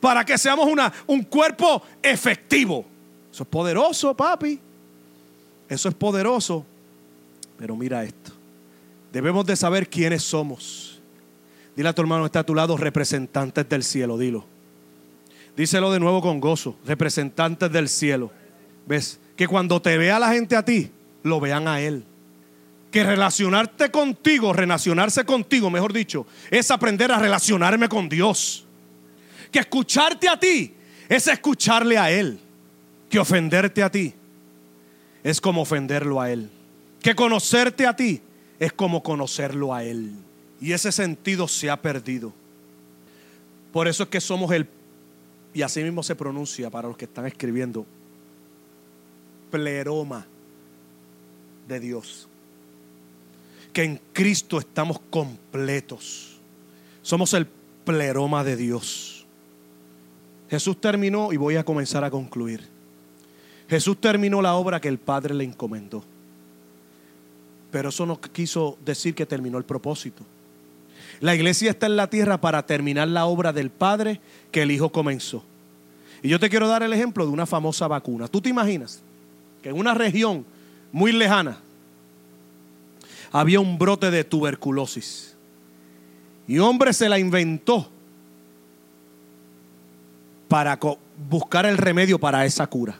Para 0.00 0.24
que 0.24 0.38
seamos 0.38 0.68
una, 0.68 0.92
un 1.08 1.24
cuerpo 1.24 1.82
efectivo. 2.00 2.86
Eso 3.32 3.42
es 3.42 3.48
poderoso, 3.48 4.16
papi. 4.16 4.60
Eso 5.68 5.88
es 5.88 5.94
poderoso. 5.96 6.64
Pero 7.58 7.74
mira 7.74 8.04
esto. 8.04 8.30
Debemos 9.12 9.44
de 9.46 9.56
saber 9.56 9.88
quiénes 9.88 10.22
somos. 10.22 11.00
Dile 11.74 11.88
a 11.88 11.92
tu 11.92 12.02
hermano, 12.02 12.24
está 12.24 12.38
a 12.40 12.44
tu 12.44 12.54
lado, 12.54 12.76
representantes 12.76 13.68
del 13.68 13.82
cielo, 13.82 14.16
dilo. 14.16 14.55
Díselo 15.56 15.90
de 15.90 15.98
nuevo 15.98 16.20
con 16.20 16.38
gozo, 16.38 16.76
representantes 16.86 17.72
del 17.72 17.88
cielo. 17.88 18.30
¿Ves? 18.86 19.18
Que 19.36 19.48
cuando 19.48 19.80
te 19.80 19.96
vea 19.96 20.18
la 20.18 20.32
gente 20.32 20.54
a 20.54 20.64
ti, 20.64 20.90
lo 21.22 21.40
vean 21.40 21.66
a 21.66 21.80
Él. 21.80 22.04
Que 22.90 23.04
relacionarte 23.04 23.90
contigo, 23.90 24.52
relacionarse 24.52 25.24
contigo, 25.24 25.70
mejor 25.70 25.92
dicho, 25.92 26.26
es 26.50 26.70
aprender 26.70 27.10
a 27.10 27.18
relacionarme 27.18 27.88
con 27.88 28.08
Dios. 28.08 28.66
Que 29.50 29.60
escucharte 29.60 30.28
a 30.28 30.38
ti 30.38 30.74
es 31.08 31.26
escucharle 31.26 31.96
a 31.96 32.10
Él. 32.10 32.38
Que 33.08 33.18
ofenderte 33.18 33.82
a 33.82 33.90
ti 33.90 34.14
es 35.24 35.40
como 35.40 35.62
ofenderlo 35.62 36.20
a 36.20 36.30
Él. 36.30 36.50
Que 37.00 37.14
conocerte 37.14 37.86
a 37.86 37.96
ti 37.96 38.20
es 38.58 38.72
como 38.72 39.02
conocerlo 39.02 39.74
a 39.74 39.84
Él. 39.84 40.12
Y 40.60 40.72
ese 40.72 40.92
sentido 40.92 41.48
se 41.48 41.70
ha 41.70 41.80
perdido. 41.80 42.32
Por 43.72 43.88
eso 43.88 44.04
es 44.04 44.08
que 44.08 44.20
somos 44.20 44.52
el 44.52 44.66
y 45.56 45.62
así 45.62 45.82
mismo 45.82 46.02
se 46.02 46.14
pronuncia 46.14 46.68
para 46.68 46.86
los 46.86 46.98
que 46.98 47.06
están 47.06 47.24
escribiendo, 47.24 47.86
pleroma 49.50 50.26
de 51.66 51.80
Dios. 51.80 52.28
Que 53.72 53.84
en 53.84 53.98
Cristo 54.12 54.58
estamos 54.58 55.00
completos. 55.08 56.36
Somos 57.00 57.32
el 57.32 57.46
pleroma 57.86 58.44
de 58.44 58.54
Dios. 58.54 59.24
Jesús 60.50 60.78
terminó 60.78 61.32
y 61.32 61.38
voy 61.38 61.56
a 61.56 61.64
comenzar 61.64 62.04
a 62.04 62.10
concluir. 62.10 62.68
Jesús 63.66 63.98
terminó 63.98 64.42
la 64.42 64.56
obra 64.56 64.78
que 64.78 64.88
el 64.88 64.98
Padre 64.98 65.32
le 65.32 65.44
encomendó. 65.44 66.04
Pero 67.70 67.88
eso 67.88 68.04
no 68.04 68.20
quiso 68.20 68.76
decir 68.84 69.14
que 69.14 69.24
terminó 69.24 69.56
el 69.56 69.64
propósito. 69.64 70.22
La 71.20 71.34
iglesia 71.34 71.70
está 71.70 71.86
en 71.86 71.96
la 71.96 72.08
tierra 72.08 72.40
para 72.40 72.64
terminar 72.66 73.08
la 73.08 73.26
obra 73.26 73.52
del 73.52 73.70
Padre 73.70 74.20
que 74.50 74.62
el 74.62 74.70
Hijo 74.70 74.90
comenzó. 74.90 75.44
Y 76.22 76.28
yo 76.28 76.40
te 76.40 76.50
quiero 76.50 76.68
dar 76.68 76.82
el 76.82 76.92
ejemplo 76.92 77.24
de 77.24 77.30
una 77.30 77.46
famosa 77.46 77.86
vacuna. 77.88 78.28
¿Tú 78.28 78.40
te 78.40 78.48
imaginas 78.48 79.00
que 79.62 79.68
en 79.68 79.78
una 79.78 79.94
región 79.94 80.44
muy 80.92 81.12
lejana 81.12 81.58
había 83.32 83.60
un 83.60 83.78
brote 83.78 84.10
de 84.10 84.24
tuberculosis? 84.24 85.34
Y 86.48 86.58
hombre 86.58 86.92
se 86.92 87.08
la 87.08 87.18
inventó 87.18 87.88
para 90.48 90.78
buscar 91.28 91.66
el 91.66 91.76
remedio 91.76 92.18
para 92.18 92.44
esa 92.44 92.66
cura. 92.66 92.98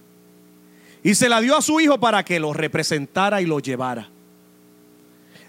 Y 1.02 1.14
se 1.14 1.28
la 1.28 1.40
dio 1.40 1.56
a 1.56 1.62
su 1.62 1.78
hijo 1.80 1.98
para 2.00 2.24
que 2.24 2.40
lo 2.40 2.52
representara 2.52 3.40
y 3.40 3.46
lo 3.46 3.60
llevara. 3.60 4.08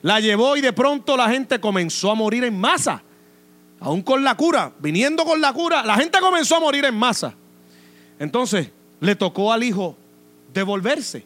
La 0.07 0.21
llevó 0.21 0.55
y 0.55 0.61
de 0.61 0.71
pronto 0.71 1.17
la 1.17 1.27
gente 1.29 1.59
comenzó 1.59 2.11
a 2.11 2.15
morir 2.15 2.45
en 2.45 2.57
masa. 2.57 3.03
Aún 3.81 4.01
con 4.01 4.23
la 4.23 4.37
cura, 4.37 4.71
viniendo 4.79 5.25
con 5.25 5.41
la 5.41 5.51
cura, 5.51 5.83
la 5.83 5.97
gente 5.97 6.21
comenzó 6.21 6.55
a 6.55 6.59
morir 6.61 6.85
en 6.85 6.95
masa. 6.95 7.33
Entonces 8.17 8.71
le 9.01 9.17
tocó 9.17 9.51
al 9.51 9.65
hijo 9.65 9.97
devolverse. 10.53 11.25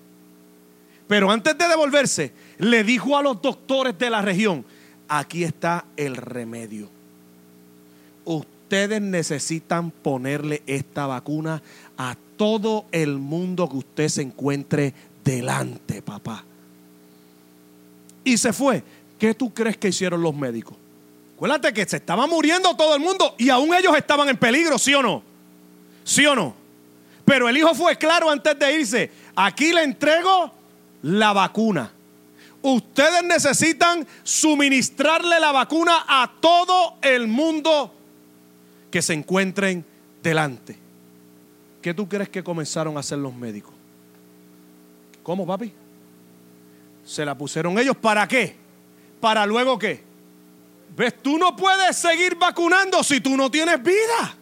Pero 1.07 1.29
antes 1.29 1.55
de 1.59 1.67
devolverse, 1.67 2.33
le 2.57 2.83
dijo 2.83 3.15
a 3.15 3.21
los 3.21 3.39
doctores 3.39 3.99
de 3.99 4.09
la 4.09 4.23
región, 4.23 4.65
aquí 5.07 5.43
está 5.43 5.85
el 5.95 6.15
remedio. 6.15 6.89
Ustedes 8.25 8.99
necesitan 8.99 9.91
ponerle 9.91 10.63
esta 10.65 11.05
vacuna 11.05 11.61
a 11.99 12.15
todo 12.35 12.85
el 12.91 13.19
mundo 13.19 13.69
que 13.69 13.77
usted 13.77 14.07
se 14.07 14.23
encuentre 14.23 14.95
delante, 15.23 16.01
papá. 16.01 16.45
Y 18.23 18.37
se 18.37 18.53
fue. 18.53 18.83
¿Qué 19.19 19.33
tú 19.33 19.53
crees 19.53 19.77
que 19.77 19.89
hicieron 19.89 20.21
los 20.21 20.35
médicos? 20.35 20.75
Acuérdate 21.35 21.73
que 21.73 21.85
se 21.85 21.97
estaba 21.97 22.27
muriendo 22.27 22.75
todo 22.75 22.95
el 22.95 23.01
mundo 23.01 23.35
y 23.37 23.49
aún 23.49 23.73
ellos 23.73 23.95
estaban 23.97 24.29
en 24.29 24.37
peligro, 24.37 24.77
¿sí 24.77 24.93
o 24.93 25.01
no? 25.01 25.23
¿Sí 26.03 26.25
o 26.25 26.35
no? 26.35 26.55
Pero 27.25 27.49
el 27.49 27.57
hijo 27.57 27.73
fue 27.73 27.97
claro 27.97 28.29
antes 28.29 28.57
de 28.57 28.79
irse. 28.79 29.11
Aquí 29.35 29.73
le 29.73 29.83
entrego 29.83 30.51
la 31.01 31.33
vacuna. 31.33 31.91
Ustedes 32.61 33.23
necesitan 33.23 34.05
suministrarle 34.23 35.39
la 35.39 35.51
vacuna 35.51 36.05
a 36.07 36.31
todo 36.39 36.97
el 37.01 37.27
mundo 37.27 37.93
que 38.91 39.01
se 39.01 39.13
encuentren 39.13 39.83
delante. 40.21 40.77
¿Qué 41.81 41.93
tú 41.93 42.07
crees 42.07 42.29
que 42.29 42.43
comenzaron 42.43 42.97
a 42.97 42.99
hacer 42.99 43.17
los 43.17 43.33
médicos? 43.33 43.73
¿Cómo, 45.23 45.47
papi? 45.47 45.73
Se 47.11 47.25
la 47.25 47.37
pusieron 47.37 47.77
ellos 47.77 47.97
para 47.97 48.25
qué? 48.25 48.55
Para 49.19 49.45
luego 49.45 49.77
qué? 49.77 50.01
¿Ves? 50.95 51.21
Tú 51.21 51.37
no 51.37 51.57
puedes 51.57 51.97
seguir 51.97 52.37
vacunando 52.37 53.03
si 53.03 53.19
tú 53.19 53.35
no 53.35 53.51
tienes 53.51 53.83
vida. 53.83 54.37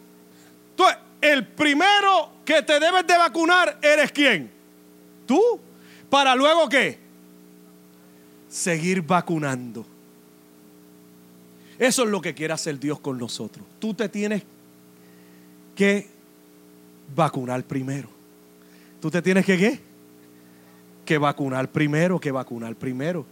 Entonces, 0.69 0.97
el 1.19 1.47
primero 1.47 2.29
que 2.45 2.61
te 2.61 2.79
debes 2.79 3.07
de 3.07 3.17
vacunar 3.17 3.79
eres 3.81 4.11
quién? 4.11 4.51
Tú. 5.25 5.59
Para 6.11 6.35
luego 6.35 6.69
qué? 6.69 6.99
Seguir 8.47 9.01
vacunando. 9.01 9.83
Eso 11.79 12.03
es 12.03 12.09
lo 12.11 12.21
que 12.21 12.35
quiere 12.35 12.53
hacer 12.53 12.79
Dios 12.79 12.99
con 12.99 13.17
nosotros. 13.17 13.65
Tú 13.79 13.95
te 13.95 14.07
tienes 14.09 14.43
que 15.75 16.07
vacunar 17.15 17.63
primero. 17.63 18.09
Tú 19.01 19.09
te 19.09 19.23
tienes 19.23 19.43
que 19.43 19.57
qué? 19.57 19.88
Que 21.09 21.17
vacunar 21.17 21.71
primero, 21.71 22.19
que 22.19 22.29
vacunar 22.29 22.75
primero. 22.75 23.25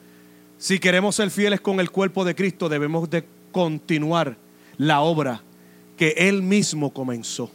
Si 0.57 0.79
queremos 0.79 1.15
ser 1.15 1.29
fieles 1.29 1.61
con 1.61 1.79
el 1.79 1.91
cuerpo 1.91 2.25
de 2.25 2.33
Cristo, 2.33 2.69
debemos 2.69 3.07
de 3.07 3.23
continuar 3.51 4.35
la 4.79 5.01
obra 5.01 5.43
que 5.95 6.15
Él 6.17 6.41
mismo 6.41 6.91
comenzó. 6.91 7.51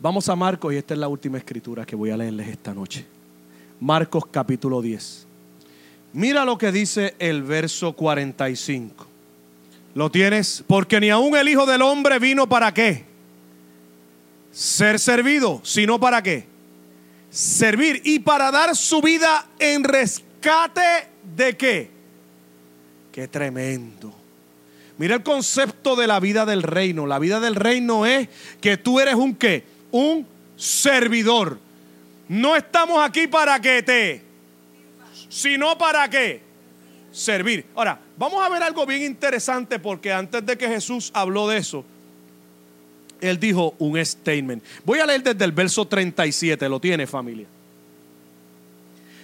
Vamos 0.00 0.28
a 0.28 0.36
Marcos 0.36 0.72
y 0.72 0.76
esta 0.76 0.94
es 0.94 1.00
la 1.00 1.08
última 1.08 1.38
escritura 1.38 1.84
que 1.84 1.96
voy 1.96 2.10
a 2.10 2.16
leerles 2.16 2.46
esta 2.50 2.72
noche. 2.72 3.04
Marcos 3.80 4.26
capítulo 4.30 4.80
10. 4.80 5.26
Mira 6.12 6.44
lo 6.44 6.56
que 6.56 6.70
dice 6.70 7.16
el 7.18 7.42
verso 7.42 7.94
45. 7.94 9.04
¿Lo 9.96 10.08
tienes? 10.08 10.62
Porque 10.68 11.00
ni 11.00 11.10
aun 11.10 11.34
el 11.34 11.48
Hijo 11.48 11.66
del 11.66 11.82
Hombre 11.82 12.20
vino 12.20 12.48
para 12.48 12.72
qué? 12.72 13.06
Ser 14.52 15.00
servido, 15.00 15.60
sino 15.64 15.98
para 15.98 16.22
qué? 16.22 16.53
Servir 17.34 18.00
y 18.04 18.20
para 18.20 18.52
dar 18.52 18.76
su 18.76 19.02
vida 19.02 19.44
en 19.58 19.82
rescate 19.82 21.08
de 21.36 21.56
qué? 21.56 21.90
Qué 23.10 23.26
tremendo. 23.26 24.14
Mira 24.98 25.16
el 25.16 25.24
concepto 25.24 25.96
de 25.96 26.06
la 26.06 26.20
vida 26.20 26.46
del 26.46 26.62
reino. 26.62 27.08
La 27.08 27.18
vida 27.18 27.40
del 27.40 27.56
reino 27.56 28.06
es 28.06 28.28
que 28.60 28.76
tú 28.76 29.00
eres 29.00 29.16
un 29.16 29.34
qué? 29.34 29.64
un 29.90 30.26
servidor. 30.56 31.58
No 32.28 32.54
estamos 32.54 33.04
aquí 33.04 33.26
para 33.26 33.60
que 33.60 33.82
te, 33.82 34.22
sino 35.28 35.76
para 35.76 36.08
qué? 36.08 36.40
Servir. 37.12 37.66
Ahora, 37.74 38.00
vamos 38.16 38.44
a 38.44 38.48
ver 38.48 38.62
algo 38.62 38.86
bien 38.86 39.02
interesante 39.02 39.80
porque 39.80 40.12
antes 40.12 40.46
de 40.46 40.56
que 40.56 40.68
Jesús 40.68 41.10
habló 41.14 41.48
de 41.48 41.58
eso, 41.58 41.84
él 43.20 43.38
dijo 43.38 43.74
un 43.78 44.04
statement. 44.04 44.62
Voy 44.84 44.98
a 44.98 45.06
leer 45.06 45.22
desde 45.22 45.44
el 45.44 45.52
verso 45.52 45.86
37, 45.86 46.68
lo 46.68 46.80
tiene 46.80 47.06
familia. 47.06 47.46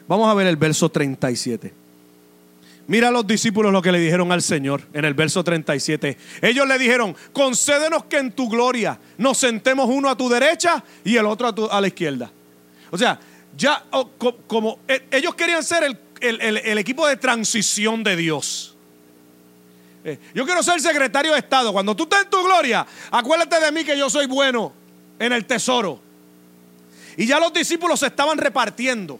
Vamos 0.07 0.29
a 0.29 0.35
ver 0.35 0.47
el 0.47 0.57
verso 0.57 0.89
37. 0.89 1.73
Mira 2.91 3.07
a 3.07 3.11
los 3.13 3.25
discípulos 3.25 3.73
lo 3.73 3.81
que 3.81 3.93
le 3.93 4.01
dijeron 4.01 4.33
al 4.33 4.43
Señor 4.43 4.83
en 4.93 5.05
el 5.05 5.15
verso 5.15 5.45
37. 5.45 6.17
Ellos 6.43 6.67
le 6.67 6.77
dijeron, 6.77 7.15
concédenos 7.33 8.07
que 8.07 8.19
en 8.19 8.33
tu 8.33 8.49
gloria 8.49 8.99
nos 9.17 9.39
sentemos 9.39 9.89
uno 9.89 10.11
a 10.11 10.17
tu 10.17 10.29
derecha 10.29 10.83
y 11.05 11.17
el 11.17 11.27
otro 11.27 11.71
a, 11.71 11.81
la 11.81 11.87
izquierda. 11.87 12.33
O 12.91 12.99
sea, 12.99 13.21
ya 13.57 13.85
oh, 13.93 14.11
como, 14.49 14.81
eh, 14.89 15.07
ellos 15.13 15.37
querían 15.37 15.63
ser 15.63 15.97
el, 16.21 16.79
equipo 16.79 17.07
de 17.07 17.17
transición 17.17 18.03
de 18.03 18.17
Dios. 18.17 18.70
Eh, 20.05 20.19
yo 20.35 20.45
quiero 20.45 20.63
ser 20.63 20.81
secretario 20.81 21.33
de 21.33 21.39
Estado. 21.39 21.73
Cuando 21.73 21.95
tú 21.95 22.05
estés 22.05 22.23
en 22.23 22.31
tu 22.31 22.43
gloria, 22.43 22.87
acuérdate 23.11 23.61
de 23.61 23.73
mí 23.73 23.85
que 23.85 23.97
yo 23.97 24.09
soy 24.09 24.27
bueno 24.27 24.73
en 25.19 25.33
el 25.33 25.45
tesoro. 25.45 26.01
Y 27.17 27.27
ya 27.27 27.39
los 27.39 27.53
discípulos 27.53 28.03
estaban 28.03 28.39
repartiendo 28.39 29.19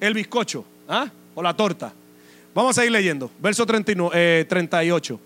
el 0.00 0.14
bizcocho 0.14 0.64
¿ah? 0.88 1.08
o 1.34 1.42
la 1.42 1.54
torta. 1.54 1.92
Vamos 2.54 2.76
a 2.76 2.80
seguir 2.80 2.92
leyendo. 2.92 3.30
Verso 3.38 3.64
39, 3.64 4.44
38. 4.46 5.14
Eh, 5.14 5.18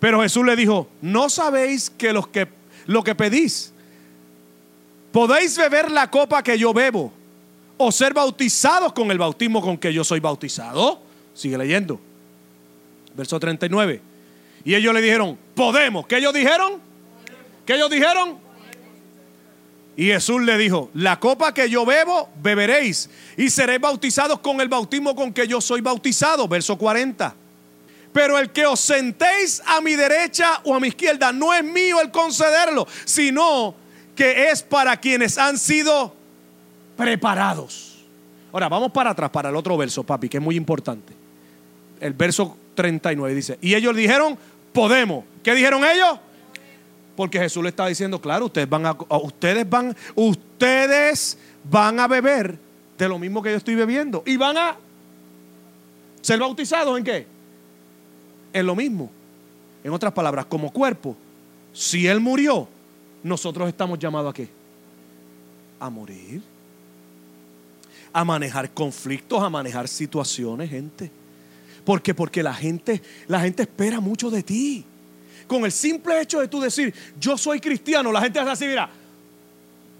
Pero 0.00 0.22
Jesús 0.22 0.44
le 0.44 0.56
dijo, 0.56 0.88
¿no 1.00 1.30
sabéis 1.30 1.90
que, 1.90 2.12
los 2.12 2.26
que 2.26 2.48
lo 2.86 3.04
que 3.04 3.14
pedís, 3.14 3.72
podéis 5.12 5.56
beber 5.56 5.90
la 5.90 6.10
copa 6.10 6.42
que 6.42 6.58
yo 6.58 6.72
bebo 6.72 7.12
o 7.76 7.92
ser 7.92 8.14
bautizados 8.14 8.92
con 8.92 9.10
el 9.10 9.18
bautismo 9.18 9.60
con 9.60 9.78
que 9.78 9.92
yo 9.92 10.02
soy 10.02 10.18
bautizado? 10.18 11.00
Sigue 11.34 11.56
leyendo. 11.56 12.00
Verso 13.14 13.38
39. 13.38 14.00
Y 14.64 14.74
ellos 14.74 14.94
le 14.94 15.00
dijeron, 15.00 15.38
podemos. 15.54 16.06
¿Qué 16.06 16.18
ellos 16.18 16.32
dijeron? 16.32 16.80
¿Qué 17.66 17.74
ellos 17.74 17.90
dijeron? 17.90 18.38
Y 19.96 20.06
Jesús 20.06 20.40
le 20.42 20.56
dijo, 20.56 20.90
la 20.94 21.20
copa 21.20 21.52
que 21.52 21.68
yo 21.68 21.84
bebo, 21.84 22.30
beberéis 22.42 23.10
y 23.36 23.50
seréis 23.50 23.80
bautizados 23.80 24.38
con 24.38 24.60
el 24.60 24.68
bautismo 24.68 25.14
con 25.14 25.32
que 25.32 25.46
yo 25.46 25.60
soy 25.60 25.80
bautizado. 25.80 26.48
Verso 26.48 26.78
40. 26.78 27.34
Pero 28.12 28.38
el 28.38 28.50
que 28.50 28.66
os 28.66 28.80
sentéis 28.80 29.62
a 29.66 29.80
mi 29.80 29.94
derecha 29.94 30.60
o 30.64 30.74
a 30.74 30.80
mi 30.80 30.88
izquierda, 30.88 31.32
no 31.32 31.52
es 31.52 31.64
mío 31.64 32.00
el 32.00 32.10
concederlo, 32.10 32.86
sino 33.04 33.74
que 34.14 34.50
es 34.50 34.62
para 34.62 34.96
quienes 34.98 35.38
han 35.38 35.58
sido 35.58 36.14
preparados. 36.96 38.04
Ahora, 38.52 38.68
vamos 38.68 38.92
para 38.92 39.10
atrás, 39.10 39.30
para 39.30 39.48
el 39.48 39.56
otro 39.56 39.76
verso, 39.78 40.04
papi, 40.04 40.28
que 40.28 40.36
es 40.36 40.42
muy 40.42 40.56
importante. 40.56 41.14
El 42.00 42.12
verso 42.12 42.58
39 42.74 43.34
dice, 43.34 43.58
y 43.60 43.74
ellos 43.74 43.94
dijeron, 43.94 44.38
podemos. 44.72 45.24
¿Qué 45.42 45.54
dijeron 45.54 45.84
ellos? 45.84 46.18
Porque 47.16 47.38
Jesús 47.38 47.62
le 47.62 47.68
estaba 47.68 47.88
diciendo, 47.88 48.20
claro, 48.20 48.46
ustedes 48.46 48.68
van 48.68 48.86
a, 48.86 48.96
ustedes 49.22 49.68
van, 49.68 49.96
ustedes 50.14 51.36
van 51.70 52.00
a 52.00 52.08
beber 52.08 52.58
de 52.98 53.08
lo 53.08 53.18
mismo 53.18 53.42
que 53.42 53.50
yo 53.50 53.56
estoy 53.56 53.74
bebiendo. 53.74 54.22
Y 54.26 54.36
van 54.36 54.56
a 54.56 54.76
ser 56.20 56.38
bautizados 56.38 56.96
en 56.96 57.04
qué? 57.04 57.26
En 58.52 58.66
lo 58.66 58.74
mismo. 58.74 59.10
En 59.84 59.92
otras 59.92 60.12
palabras, 60.12 60.46
como 60.46 60.72
cuerpo. 60.72 61.16
Si 61.72 62.06
Él 62.06 62.20
murió, 62.20 62.68
nosotros 63.22 63.68
estamos 63.68 63.98
llamados 63.98 64.30
a 64.30 64.34
qué? 64.34 64.48
A 65.80 65.90
morir. 65.90 66.42
A 68.12 68.24
manejar 68.24 68.70
conflictos, 68.70 69.42
a 69.42 69.50
manejar 69.50 69.88
situaciones, 69.88 70.70
gente. 70.70 71.10
Porque 71.84 72.14
Porque 72.14 72.42
la 72.42 72.54
gente, 72.54 73.02
la 73.26 73.40
gente 73.40 73.62
espera 73.62 74.00
mucho 74.00 74.30
de 74.30 74.42
ti 74.42 74.84
con 75.46 75.64
el 75.64 75.72
simple 75.72 76.20
hecho 76.20 76.40
de 76.40 76.48
tú 76.48 76.60
decir, 76.60 76.94
yo 77.20 77.36
soy 77.36 77.60
cristiano, 77.60 78.10
la 78.10 78.22
gente 78.22 78.38
hace 78.38 78.50
así, 78.50 78.66
mira. 78.66 78.88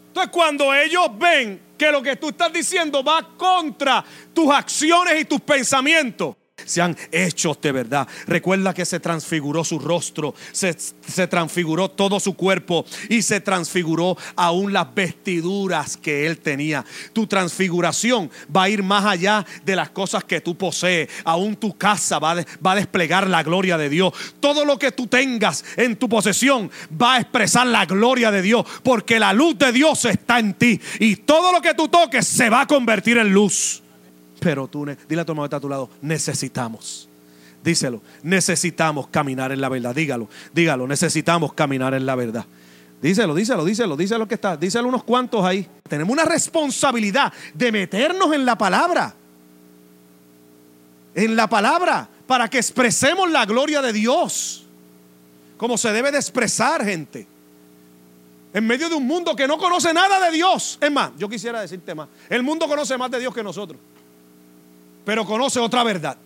Entonces 0.08 0.32
cuando 0.32 0.72
ellos 0.74 1.06
ven 1.18 1.60
que 1.76 1.90
lo 1.90 2.02
que 2.02 2.16
tú 2.16 2.30
estás 2.30 2.52
diciendo 2.52 3.02
va 3.02 3.36
contra 3.36 4.04
tus 4.32 4.50
acciones 4.50 5.20
y 5.20 5.24
tus 5.24 5.40
pensamientos, 5.40 6.36
sean 6.64 6.96
hechos 7.10 7.60
de 7.60 7.72
verdad. 7.72 8.08
Recuerda 8.26 8.74
que 8.74 8.84
se 8.84 9.00
transfiguró 9.00 9.64
su 9.64 9.78
rostro, 9.78 10.34
se, 10.52 10.76
se, 10.76 11.26
transfiguró 11.28 11.88
todo 11.88 12.18
su 12.18 12.34
cuerpo 12.34 12.84
y 13.08 13.22
se 13.22 13.40
transfiguró 13.40 14.16
aún 14.36 14.72
las 14.72 14.92
vestiduras 14.94 15.96
que 15.96 16.26
él 16.26 16.38
tenía. 16.38 16.84
Tu 17.12 17.26
transfiguración 17.26 18.30
va 18.54 18.64
a 18.64 18.68
ir 18.68 18.82
más 18.82 19.04
allá 19.04 19.46
de 19.64 19.76
las 19.76 19.90
cosas 19.90 20.24
que 20.24 20.40
tú 20.40 20.56
posees. 20.56 21.08
Aún 21.24 21.56
tu 21.56 21.76
casa 21.76 22.18
va 22.18 22.32
va 22.64 22.72
a 22.72 22.76
desplegar 22.76 23.28
la 23.28 23.42
gloria 23.42 23.76
de 23.76 23.88
Dios. 23.88 24.12
Todo 24.40 24.64
lo 24.64 24.78
que 24.78 24.92
tú 24.92 25.06
tengas 25.06 25.64
en 25.76 25.96
tu 25.96 26.08
posesión 26.08 26.70
va 27.00 27.14
a 27.14 27.20
expresar 27.20 27.66
la 27.66 27.86
gloria 27.86 28.30
de 28.30 28.42
Dios 28.42 28.66
porque 28.82 29.18
la 29.18 29.32
luz 29.32 29.58
de 29.58 29.72
Dios 29.72 30.04
está 30.04 30.38
en 30.38 30.54
ti 30.54 30.80
y 30.98 31.16
todo 31.16 31.52
lo 31.52 31.60
que 31.60 31.74
tú 31.74 31.88
toques 31.88 32.26
se 32.26 32.50
va 32.50 32.62
a 32.62 32.66
convertir 32.66 33.18
en 33.18 33.32
luz. 33.32 33.81
Pero 34.42 34.66
tú, 34.66 34.84
dile 35.08 35.22
a 35.22 35.24
tu 35.24 35.32
hermano 35.32 35.44
está 35.44 35.58
a 35.58 35.60
tu 35.60 35.68
lado, 35.68 35.88
necesitamos. 36.00 37.08
Díselo, 37.62 38.02
necesitamos 38.24 39.06
caminar 39.06 39.52
en 39.52 39.60
la 39.60 39.68
verdad. 39.68 39.94
Dígalo, 39.94 40.28
dígalo, 40.52 40.88
necesitamos 40.88 41.52
caminar 41.52 41.94
en 41.94 42.04
la 42.04 42.16
verdad. 42.16 42.44
Díselo, 43.00 43.36
díselo, 43.36 43.64
díselo, 43.64 43.96
díselo 43.96 44.26
que 44.26 44.34
está. 44.34 44.56
Díselo 44.56 44.88
unos 44.88 45.04
cuantos 45.04 45.44
ahí. 45.44 45.68
Tenemos 45.88 46.12
una 46.12 46.24
responsabilidad 46.24 47.32
de 47.54 47.70
meternos 47.70 48.32
en 48.32 48.44
la 48.44 48.58
palabra. 48.58 49.14
En 51.14 51.36
la 51.36 51.46
palabra, 51.48 52.08
para 52.26 52.50
que 52.50 52.58
expresemos 52.58 53.30
la 53.30 53.46
gloria 53.46 53.80
de 53.80 53.92
Dios. 53.92 54.66
Como 55.56 55.78
se 55.78 55.92
debe 55.92 56.10
de 56.10 56.18
expresar, 56.18 56.84
gente. 56.84 57.28
En 58.52 58.66
medio 58.66 58.88
de 58.88 58.96
un 58.96 59.06
mundo 59.06 59.36
que 59.36 59.46
no 59.46 59.56
conoce 59.56 59.94
nada 59.94 60.18
de 60.18 60.32
Dios. 60.32 60.78
Es 60.80 60.90
más, 60.90 61.12
yo 61.16 61.28
quisiera 61.28 61.60
decirte 61.60 61.94
más. 61.94 62.08
El 62.28 62.42
mundo 62.42 62.66
conoce 62.66 62.98
más 62.98 63.10
de 63.10 63.20
Dios 63.20 63.32
que 63.32 63.44
nosotros 63.44 63.78
pero 65.04 65.24
conoce 65.24 65.60
otra 65.60 65.82
verdad. 65.84 66.16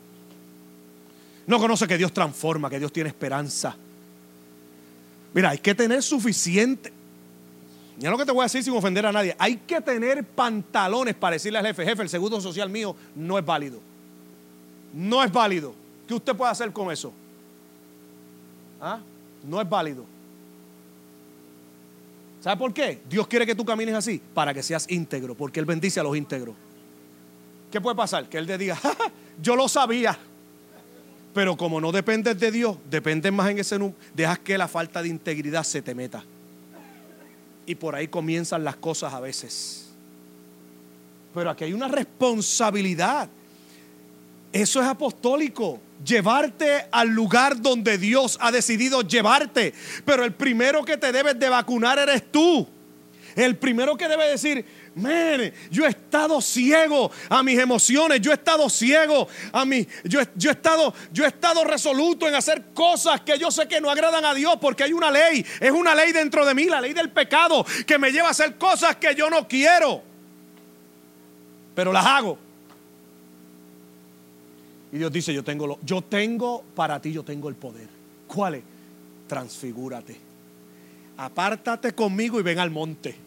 No 1.47 1.59
conoce 1.59 1.87
que 1.87 1.97
Dios 1.97 2.13
transforma, 2.13 2.69
que 2.69 2.79
Dios 2.79 2.93
tiene 2.93 3.09
esperanza. 3.09 3.77
Mira, 5.33 5.51
hay 5.51 5.59
que 5.59 5.75
tener 5.75 6.03
suficiente. 6.03 6.93
Ya 7.99 8.11
lo 8.11 8.19
que 8.19 8.27
te 8.27 8.33
voy 8.33 8.43
a 8.43 8.45
decir 8.45 8.63
sin 8.63 8.75
ofender 8.75 9.07
a 9.07 9.13
nadie. 9.13 9.35
Hay 9.39 9.57
que 9.59 9.81
tener 9.81 10.25
pantalones 10.25 11.15
para 11.15 11.35
decirle 11.35 11.59
al 11.59 11.67
jefe, 11.67 11.85
jefe, 11.85 12.03
el 12.03 12.09
seguro 12.09 12.41
social 12.41 12.69
mío 12.69 12.95
no 13.15 13.39
es 13.39 13.45
válido. 13.45 13.81
No 14.93 15.23
es 15.23 15.33
válido. 15.33 15.75
¿Qué 16.07 16.15
usted 16.15 16.35
puede 16.35 16.51
hacer 16.51 16.73
con 16.73 16.91
eso? 16.91 17.13
¿Ah? 18.81 18.99
No 19.45 19.61
es 19.61 19.69
válido. 19.69 20.05
¿Sabe 22.41 22.57
por 22.59 22.73
qué? 22.73 23.01
Dios 23.09 23.27
quiere 23.27 23.47
que 23.47 23.55
tú 23.55 23.65
camines 23.65 23.95
así, 23.95 24.21
para 24.35 24.53
que 24.53 24.63
seas 24.63 24.87
íntegro, 24.91 25.35
porque 25.35 25.59
Él 25.59 25.67
bendice 25.67 25.99
a 25.99 26.03
los 26.03 26.17
íntegros. 26.17 26.55
¿Qué 27.77 27.81
puede 27.83 27.95
pasar? 27.95 28.27
Que 28.27 28.39
él 28.39 28.47
te 28.47 28.57
diga, 28.57 28.81
yo 29.43 29.55
lo 29.55 29.69
sabía. 29.69 30.19
Pero 31.35 31.59
como 31.59 31.79
no 31.79 31.93
dependes 31.93 32.41
de 32.41 32.51
Dios, 32.51 32.79
dependes 32.89 33.31
más 33.31 33.51
en 33.51 33.59
ese 33.59 33.79
número, 33.79 33.99
dejas 34.15 34.39
que 34.39 34.57
la 34.57 34.67
falta 34.67 35.03
de 35.03 35.09
integridad 35.09 35.63
se 35.63 35.83
te 35.83 35.95
meta. 35.95 36.25
Y 37.67 37.75
por 37.75 37.95
ahí 37.95 38.09
comienzan 38.09 38.65
las 38.65 38.77
cosas 38.77 39.13
a 39.13 39.21
veces. 39.21 39.91
Pero 41.35 41.51
aquí 41.51 41.65
hay 41.65 41.75
una 41.75 41.89
responsabilidad. 41.89 43.29
Eso 44.55 44.81
es 44.81 44.87
apostólico. 44.87 45.79
Llevarte 46.03 46.87
al 46.91 47.11
lugar 47.11 47.61
donde 47.61 47.99
Dios 47.99 48.39
ha 48.41 48.51
decidido 48.51 49.03
llevarte. 49.03 49.75
Pero 50.07 50.25
el 50.25 50.33
primero 50.33 50.83
que 50.83 50.97
te 50.97 51.13
debes 51.13 51.39
de 51.39 51.51
vacunar 51.51 51.99
eres 51.99 52.33
tú. 52.33 52.67
El 53.35 53.59
primero 53.59 53.99
que 53.99 54.09
debe 54.09 54.31
decir, 54.31 54.65
Man, 54.97 55.53
yo 55.71 55.85
he 55.85 55.91
estado 55.91 56.41
ciego 56.41 57.11
a 57.29 57.43
mis 57.43 57.59
emociones, 57.59 58.19
yo 58.23 58.31
he 58.31 58.35
estado 58.35 58.67
ciego 58.71 59.29
a 59.53 59.67
mí, 59.67 59.87
yo, 60.05 60.21
yo, 60.35 60.49
he 60.49 60.55
estado, 60.55 60.95
yo 61.13 61.25
he 61.25 61.29
estado 61.29 61.65
resoluto 61.65 62.27
en 62.27 62.35
hacer 62.35 62.73
cosas 62.73 63.21
que 63.21 63.39
yo 63.39 63.51
sé 63.51 63.69
que 63.69 63.79
no 63.79 63.91
agradan 63.91 64.25
a 64.25 64.33
Dios 64.33 64.57
porque 64.59 64.85
hay 64.85 64.95
una 64.95 65.11
ley, 65.11 65.45
es 65.61 65.71
una 65.71 65.95
ley 65.95 66.13
dentro 66.13 66.47
de 66.47 66.55
mí, 66.55 66.65
la 66.65 66.81
ley 66.81 66.95
del 66.95 67.11
pecado 67.11 67.67
que 67.87 67.99
me 67.99 68.11
lleva 68.11 68.29
a 68.29 68.31
hacer 68.31 68.57
cosas 68.57 68.97
que 68.97 69.15
yo 69.15 69.29
no 69.29 69.47
quiero, 69.47 70.01
pero 71.75 71.93
las 71.93 72.07
hago. 72.07 72.39
Y 74.93 74.97
Dios 74.97 75.13
dice, 75.13 75.35
yo 75.35 75.45
tengo, 75.45 75.67
lo, 75.67 75.79
yo 75.83 76.01
tengo 76.01 76.65
para 76.75 77.03
ti, 77.03 77.13
yo 77.13 77.23
tengo 77.23 77.51
el 77.51 77.55
poder. 77.55 77.89
¿Cuál 78.27 78.55
es? 78.55 78.63
Transfigúrate. 79.29 80.17
Apártate 81.19 81.95
conmigo 81.95 82.41
y 82.41 82.43
ven 82.43 82.59
al 82.59 82.71
monte. 82.71 83.26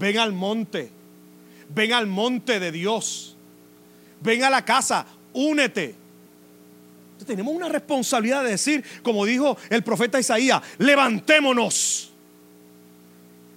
Ven 0.00 0.18
al 0.18 0.32
monte. 0.32 0.90
Ven 1.68 1.92
al 1.92 2.06
monte 2.06 2.58
de 2.58 2.72
Dios. 2.72 3.36
Ven 4.22 4.42
a 4.42 4.50
la 4.50 4.64
casa. 4.64 5.04
Únete. 5.34 5.94
Tenemos 7.26 7.54
una 7.54 7.68
responsabilidad 7.68 8.42
de 8.42 8.52
decir, 8.52 8.82
como 9.02 9.26
dijo 9.26 9.58
el 9.68 9.84
profeta 9.84 10.18
Isaías, 10.18 10.62
levantémonos. 10.78 12.12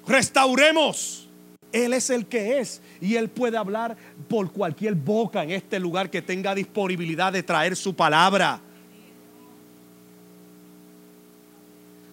Restauremos. 0.06 1.30
Él 1.72 1.94
es 1.94 2.10
el 2.10 2.26
que 2.26 2.60
es 2.60 2.82
y 3.00 3.16
Él 3.16 3.30
puede 3.30 3.58
hablar 3.58 3.96
por 4.28 4.52
cualquier 4.52 4.96
boca 4.96 5.44
en 5.44 5.52
este 5.52 5.80
lugar 5.80 6.10
que 6.10 6.22
tenga 6.22 6.54
disponibilidad 6.54 7.32
de 7.32 7.42
traer 7.42 7.78
su 7.78 7.96
palabra. 7.96 8.60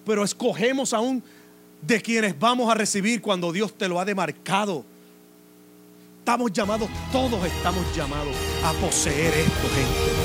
Pero 0.05 0.23
escogemos 0.23 0.93
aún 0.93 1.21
de 1.81 2.01
quienes 2.01 2.37
vamos 2.37 2.69
a 2.69 2.75
recibir 2.75 3.21
cuando 3.21 3.51
Dios 3.51 3.77
te 3.77 3.87
lo 3.87 3.99
ha 3.99 4.05
demarcado. 4.05 4.85
Estamos 6.19 6.51
llamados, 6.51 6.87
todos 7.11 7.43
estamos 7.45 7.83
llamados 7.95 8.35
a 8.63 8.73
poseer 8.73 9.33
esto, 9.33 9.67
gente. 9.75 10.20